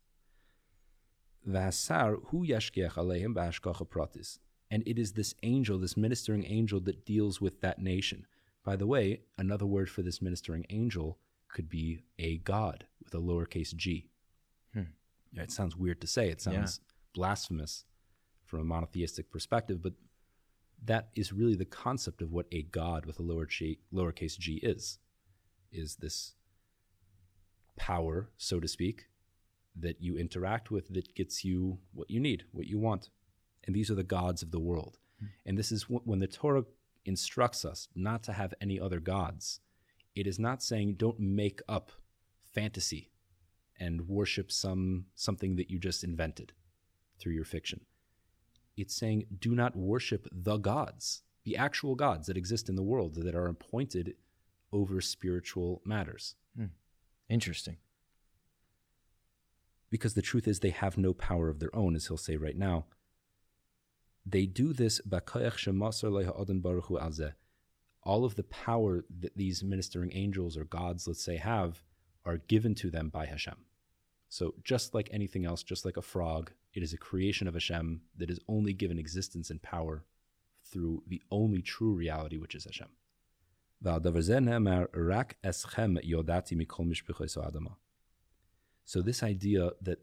[4.70, 8.26] And it is this angel, this ministering angel, that deals with that nation.
[8.64, 13.18] By the way, another word for this ministering angel could be a god with a
[13.18, 14.07] lowercase g.
[15.32, 16.28] Yeah, it sounds weird to say.
[16.30, 16.92] It sounds yeah.
[17.14, 17.84] blasphemous
[18.44, 19.92] from a monotheistic perspective, but
[20.84, 24.54] that is really the concept of what a god with a lower g, lowercase g
[24.62, 24.98] is.
[25.70, 26.34] Is this
[27.76, 29.06] power, so to speak,
[29.76, 33.10] that you interact with that gets you what you need, what you want.
[33.66, 34.98] And these are the gods of the world.
[35.16, 35.32] Mm-hmm.
[35.46, 36.64] And this is when the Torah
[37.04, 39.60] instructs us not to have any other gods.
[40.14, 41.92] It is not saying don't make up
[42.52, 43.10] fantasy
[43.78, 46.52] and worship some something that you just invented
[47.18, 47.80] through your fiction.
[48.76, 53.14] It's saying do not worship the gods, the actual gods that exist in the world
[53.16, 54.14] that are appointed
[54.72, 56.34] over spiritual matters.
[56.58, 56.70] Mm.
[57.28, 57.76] Interesting.
[59.90, 62.56] Because the truth is, they have no power of their own, as he'll say right
[62.56, 62.84] now.
[64.26, 65.00] They do this
[68.02, 71.82] all of the power that these ministering angels or gods, let's say, have
[72.24, 73.56] are given to them by Hashem.
[74.28, 78.02] So, just like anything else, just like a frog, it is a creation of Hashem
[78.16, 80.04] that is only given existence and power
[80.64, 82.88] through the only true reality, which is Hashem.
[88.84, 90.00] So this idea that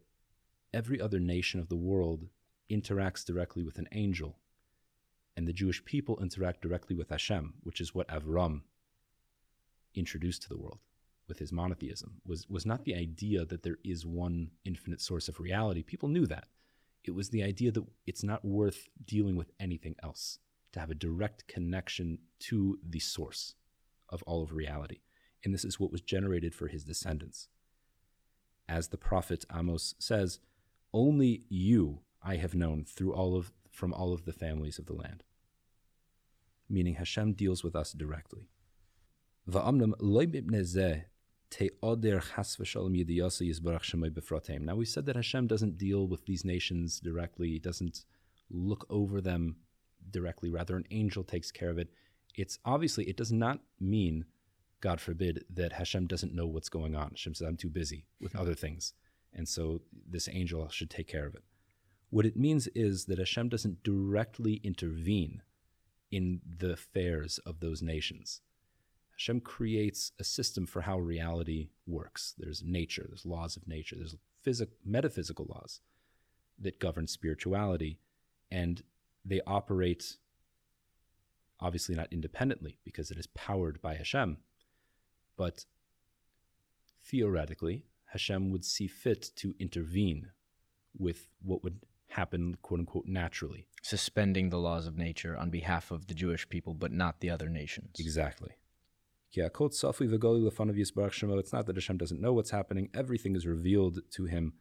[0.74, 2.28] every other nation of the world
[2.70, 4.38] interacts directly with an angel,
[5.36, 8.62] and the Jewish people interact directly with Hashem, which is what Avram
[9.94, 10.80] introduced to the world.
[11.28, 15.40] With his monotheism was was not the idea that there is one infinite source of
[15.40, 15.84] reality.
[15.84, 16.48] People knew that.
[17.04, 20.40] It was the idea that it's not worth dealing with anything else,
[20.72, 23.56] to have a direct connection to the source
[24.10, 25.00] of all of reality.
[25.44, 27.48] And this is what was generated for his descendants.
[28.68, 30.40] As the prophet Amos says,
[30.94, 34.94] only you I have known through all of from all of the families of the
[34.94, 35.24] land.
[36.70, 38.50] Meaning Hashem deals with us directly.
[44.66, 48.06] Now we said that Hashem doesn't deal with these nations directly, he doesn't
[48.50, 49.58] look over them
[50.12, 51.90] directly, rather an angel takes care of it.
[52.36, 54.26] It's obviously it does not mean,
[54.82, 57.12] God forbid, that Hashem doesn't know what's going on.
[57.12, 58.40] Hashem says, I'm too busy with hmm.
[58.40, 58.94] other things.
[59.34, 61.44] And so this angel should take care of it.
[62.10, 65.42] What it means is that Hashem doesn't directly intervene
[66.12, 68.42] in the affairs of those nations.
[69.18, 72.34] Hashem creates a system for how reality works.
[72.38, 75.80] There's nature, there's laws of nature, there's phys- metaphysical laws
[76.60, 78.00] that govern spirituality,
[78.52, 78.84] and
[79.24, 80.18] they operate
[81.60, 84.38] obviously not independently because it is powered by Hashem,
[85.38, 85.66] but
[87.04, 90.32] theoretically, Hashem would see fit to intervene
[90.98, 93.68] with what would happen, quote unquote, naturally.
[93.82, 97.50] Suspending the laws of nature on behalf of the Jewish people, but not the other
[97.50, 97.96] nations.
[98.00, 98.52] Exactly.
[99.32, 99.44] It's
[101.54, 104.54] not that Hashem doesn't know what's happening, everything is revealed to him.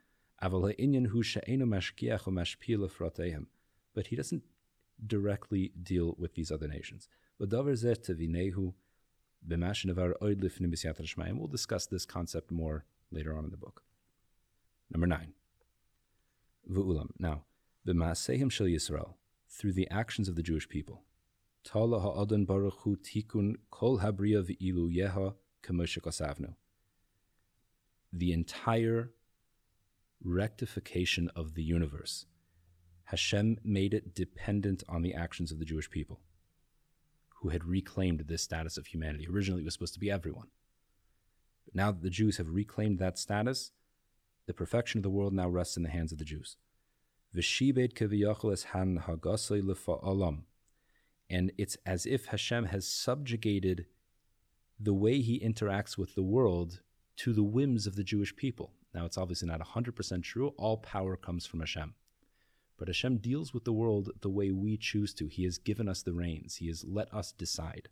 [3.94, 4.42] But he doesn't
[5.06, 7.08] directly deal with these other nations.
[7.38, 7.48] We'll
[11.48, 13.82] discuss this concept more later on in the book.
[14.90, 15.32] Number nine.
[17.18, 17.44] Now,
[19.48, 21.02] through the actions of the Jewish people.
[21.64, 25.34] Tala ha'adon baruch hu tikun kol habriya v'ilu yeha.
[28.12, 29.14] The entire
[30.22, 32.26] rectification of the universe,
[33.04, 36.20] Hashem made it dependent on the actions of the Jewish people,
[37.40, 39.26] who had reclaimed this status of humanity.
[39.26, 40.48] Originally, it was supposed to be everyone.
[41.64, 43.72] But now that the Jews have reclaimed that status,
[44.46, 46.58] the perfection of the world now rests in the hands of the Jews.
[51.34, 53.86] And it's as if Hashem has subjugated
[54.78, 56.80] the way he interacts with the world
[57.16, 58.70] to the whims of the Jewish people.
[58.94, 60.54] Now, it's obviously not 100% true.
[60.56, 61.96] All power comes from Hashem.
[62.78, 65.26] But Hashem deals with the world the way we choose to.
[65.26, 67.88] He has given us the reins, He has let us decide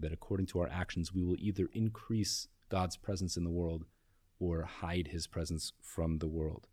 [0.00, 3.84] that according to our actions, we will either increase God's presence in the world
[4.38, 6.68] or hide his presence from the world.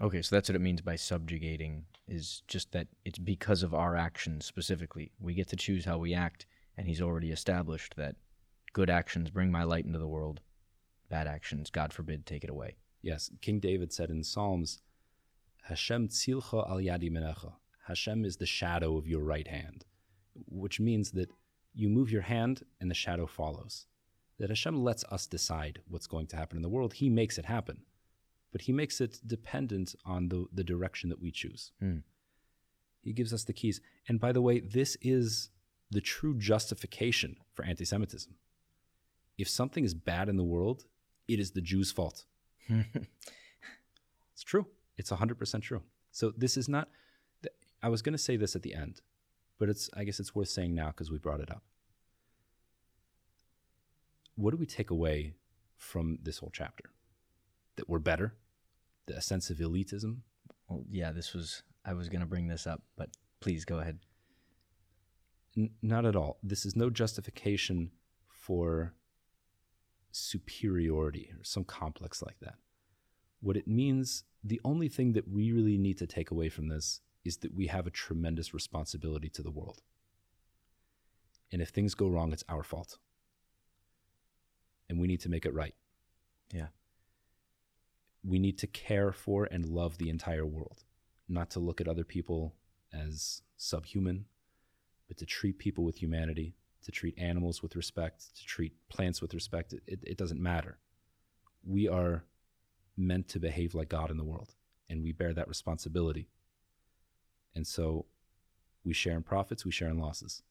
[0.00, 3.96] Okay, so that's what it means by subjugating is just that it's because of our
[3.96, 5.12] actions specifically.
[5.18, 8.16] We get to choose how we act, and he's already established that
[8.74, 10.40] good actions bring my light into the world,
[11.08, 12.76] bad actions, God forbid, take it away.
[13.00, 14.80] Yes, King David said in Psalms,
[15.62, 17.54] Hashem tzilcha al yadi menecha.
[17.86, 19.84] Hashem is the shadow of your right hand
[20.48, 21.30] which means that
[21.74, 23.86] you move your hand and the shadow follows.
[24.38, 26.94] That Hashem lets us decide what's going to happen in the world.
[26.94, 27.82] He makes it happen,
[28.56, 31.72] but He makes it dependent on the, the direction that we choose.
[31.82, 32.04] Mm.
[33.02, 33.82] He gives us the keys.
[34.08, 35.50] And by the way, this is
[35.90, 38.32] the true justification for anti Semitism.
[39.36, 40.86] If something is bad in the world,
[41.28, 42.24] it is the Jews' fault.
[42.70, 44.68] it's true.
[44.96, 45.82] It's 100% true.
[46.10, 46.88] So this is not,
[47.82, 49.02] I was going to say this at the end,
[49.58, 51.62] but it's I guess it's worth saying now because we brought it up.
[54.34, 55.34] What do we take away
[55.76, 56.84] from this whole chapter?
[57.76, 58.32] That we're better?
[59.14, 60.18] A sense of elitism?
[60.68, 64.00] Well, yeah, this was I was going to bring this up, but please go ahead.
[65.56, 66.38] N- not at all.
[66.42, 67.92] This is no justification
[68.28, 68.94] for
[70.10, 72.54] superiority or some complex like that.
[73.40, 77.00] What it means, the only thing that we really need to take away from this
[77.24, 79.82] is that we have a tremendous responsibility to the world.
[81.52, 82.98] And if things go wrong, it's our fault.
[84.88, 85.74] And we need to make it right.
[86.52, 86.68] Yeah.
[88.26, 90.82] We need to care for and love the entire world,
[91.28, 92.54] not to look at other people
[92.92, 94.26] as subhuman,
[95.08, 96.54] but to treat people with humanity,
[96.84, 99.72] to treat animals with respect, to treat plants with respect.
[99.86, 100.78] It, it doesn't matter.
[101.64, 102.24] We are
[102.96, 104.54] meant to behave like God in the world,
[104.88, 106.28] and we bear that responsibility.
[107.54, 108.06] And so
[108.84, 110.42] we share in profits, we share in losses.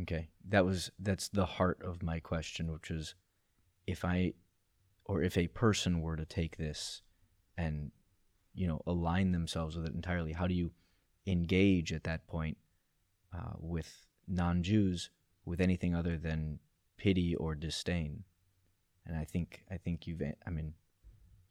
[0.00, 0.28] Okay.
[0.48, 3.14] That was that's the heart of my question, which is
[3.86, 4.32] if I
[5.04, 7.02] or if a person were to take this
[7.56, 7.90] and
[8.54, 10.72] you know align themselves with it entirely, how do you
[11.26, 12.56] engage at that point
[13.34, 15.10] uh, with non-Jews
[15.44, 16.58] with anything other than
[16.96, 18.24] pity or disdain.
[19.06, 20.74] And I think I think you've I mean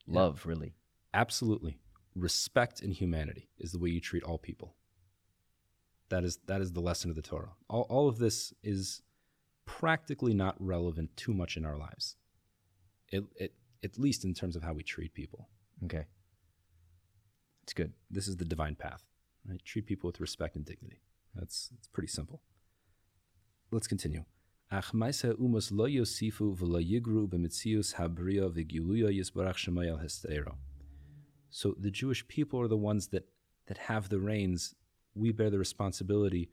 [0.08, 0.76] love really.
[1.14, 1.80] Absolutely.
[2.16, 4.76] Respect and humanity is the way you treat all people.
[6.10, 7.54] That is that is the lesson of the Torah.
[7.70, 9.01] All, all of this is
[9.66, 12.16] practically not relevant too much in our lives.
[13.14, 13.53] It, it,
[13.84, 15.47] at least in terms of how we treat people.
[15.86, 16.05] Okay.
[17.61, 17.93] It's good.
[18.09, 19.03] This is the divine path.
[19.47, 19.64] Right?
[19.64, 21.01] Treat people with respect and dignity.
[21.36, 22.41] That's it's pretty simple.
[23.72, 24.26] Let's continue.
[31.51, 33.28] So the Jewish people are the ones that,
[33.68, 34.74] that have the reins.
[35.14, 36.49] We bear the responsibility.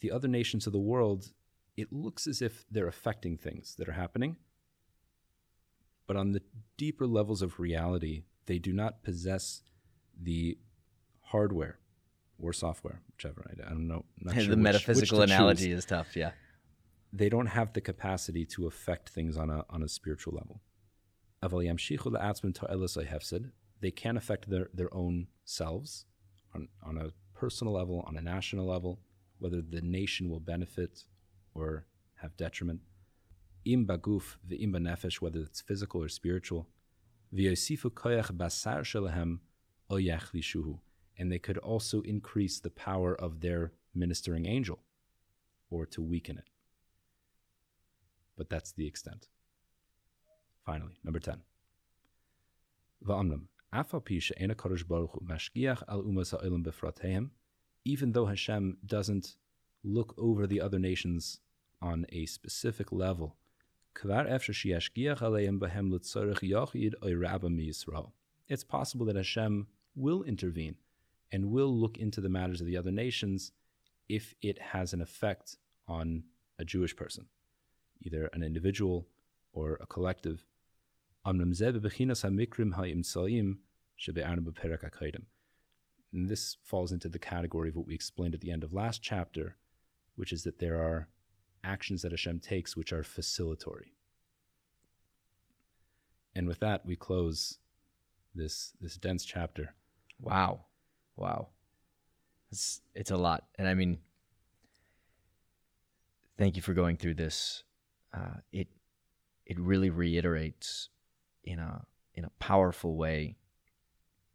[0.00, 1.32] The other nations of the world,
[1.78, 4.36] it looks as if they're affecting things that are happening.
[6.12, 6.42] But on the
[6.76, 9.62] deeper levels of reality, they do not possess
[10.20, 10.58] the
[11.22, 11.78] hardware
[12.38, 13.50] or software, whichever.
[13.50, 14.04] I, don't know.
[14.20, 15.78] Not the sure metaphysical which analogy choose.
[15.78, 16.14] is tough.
[16.14, 16.32] Yeah,
[17.14, 20.60] they don't have the capacity to affect things on a on a spiritual level.
[23.80, 26.04] They can affect their, their own selves
[26.54, 29.00] on, on a personal level, on a national level,
[29.38, 31.04] whether the nation will benefit
[31.54, 31.86] or
[32.16, 32.80] have detriment.
[33.64, 36.68] Im baguf ve'im nefesh, whether it's physical or spiritual.
[37.34, 39.40] V'yosifu koyach basar shelahem
[39.90, 40.80] oyach lishuhu.
[41.18, 44.80] And they could also increase the power of their ministering angel
[45.70, 46.48] or to weaken it.
[48.36, 49.28] But that's the extent.
[50.64, 51.42] Finally, number 10.
[53.06, 53.46] Va'amnam,
[57.84, 59.36] even though Hashem doesn't
[59.82, 61.40] look over the other nations
[61.80, 63.36] on a specific level,
[68.48, 69.66] it's possible that Hashem
[69.96, 70.76] will intervene
[71.32, 73.52] and will look into the matters of the other nations
[74.08, 75.56] if it has an effect
[75.88, 76.24] on
[76.58, 77.26] a Jewish person,
[78.02, 79.06] either an individual
[79.52, 80.44] or a collective.
[86.12, 89.02] And this falls into the category of what we explained at the end of last
[89.02, 89.56] chapter,
[90.14, 91.08] which is that there are
[91.64, 93.92] actions that Hashem takes which are facilitatory.
[96.34, 97.58] And with that, we close
[98.34, 99.74] this this dense chapter.
[100.18, 100.66] Wow,
[101.16, 101.48] wow,
[102.50, 103.98] it's it's a lot, and I mean,
[106.38, 107.64] thank you for going through this.
[108.14, 108.68] Uh, it
[109.44, 110.88] it really reiterates
[111.44, 111.84] in a
[112.14, 113.36] in a powerful way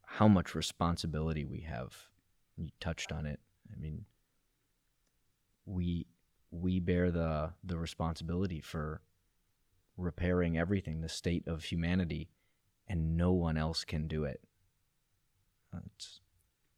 [0.05, 1.95] how much responsibility we have.
[2.55, 3.39] You touched on it.
[3.71, 4.05] I mean,
[5.65, 6.07] we
[6.51, 9.01] we bear the the responsibility for
[9.97, 12.29] repairing everything, the state of humanity,
[12.87, 14.41] and no one else can do it.
[15.73, 16.21] Uh, it's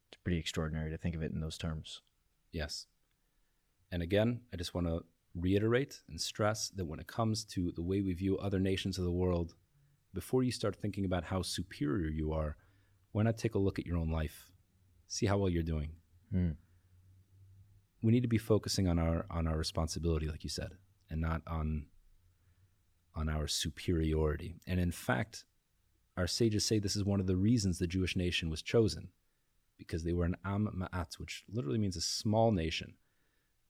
[0.10, 2.02] it's pretty extraordinary to think of it in those terms.
[2.52, 2.88] Yes.
[3.92, 5.04] And again, I just want to
[5.36, 9.04] reiterate and stress that when it comes to the way we view other nations of
[9.04, 9.56] the world,
[10.14, 12.58] before you start thinking about how superior you are,
[13.12, 14.50] why not take a look at your own life?
[15.08, 15.92] See how well you're doing.
[16.34, 16.56] Mm.
[18.02, 20.74] We need to be focusing on our on our responsibility, like you said,
[21.10, 21.88] and not on
[23.16, 24.56] on our superiority.
[24.66, 25.46] And in fact,
[26.16, 29.10] our sages say this is one of the reasons the Jewish nation was chosen,
[29.78, 32.94] because they were an Am Ma'at, which literally means a small nation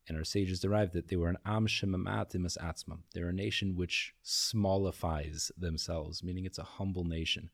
[0.09, 3.01] and our sages derived that they were an am shemamatimus atzmam.
[3.13, 7.51] They're a nation which smallifies themselves, meaning it's a humble nation.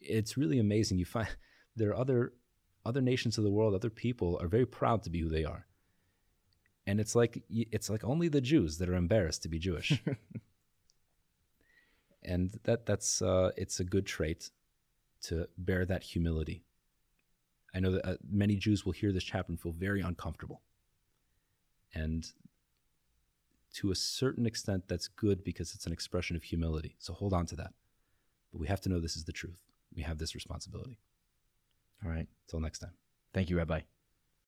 [0.00, 0.98] It's really amazing.
[0.98, 1.28] You find
[1.76, 2.32] there are other
[2.86, 5.66] other nations of the world, other people are very proud to be who they are,
[6.88, 10.02] and it's like it's like only the Jews that are embarrassed to be Jewish.
[12.22, 14.50] and that that's uh, it's a good trait
[15.22, 16.64] to bear that humility.
[17.74, 20.62] I know that uh, many Jews will hear this chapter and feel very uncomfortable
[21.94, 22.26] and
[23.74, 26.96] to a certain extent, that's good because it's an expression of humility.
[26.98, 27.74] So hold on to that.
[28.50, 29.60] But we have to know this is the truth.
[29.94, 30.98] We have this responsibility.
[32.04, 32.26] All right.
[32.46, 32.92] Until next time.
[33.34, 33.80] Thank you, Rabbi.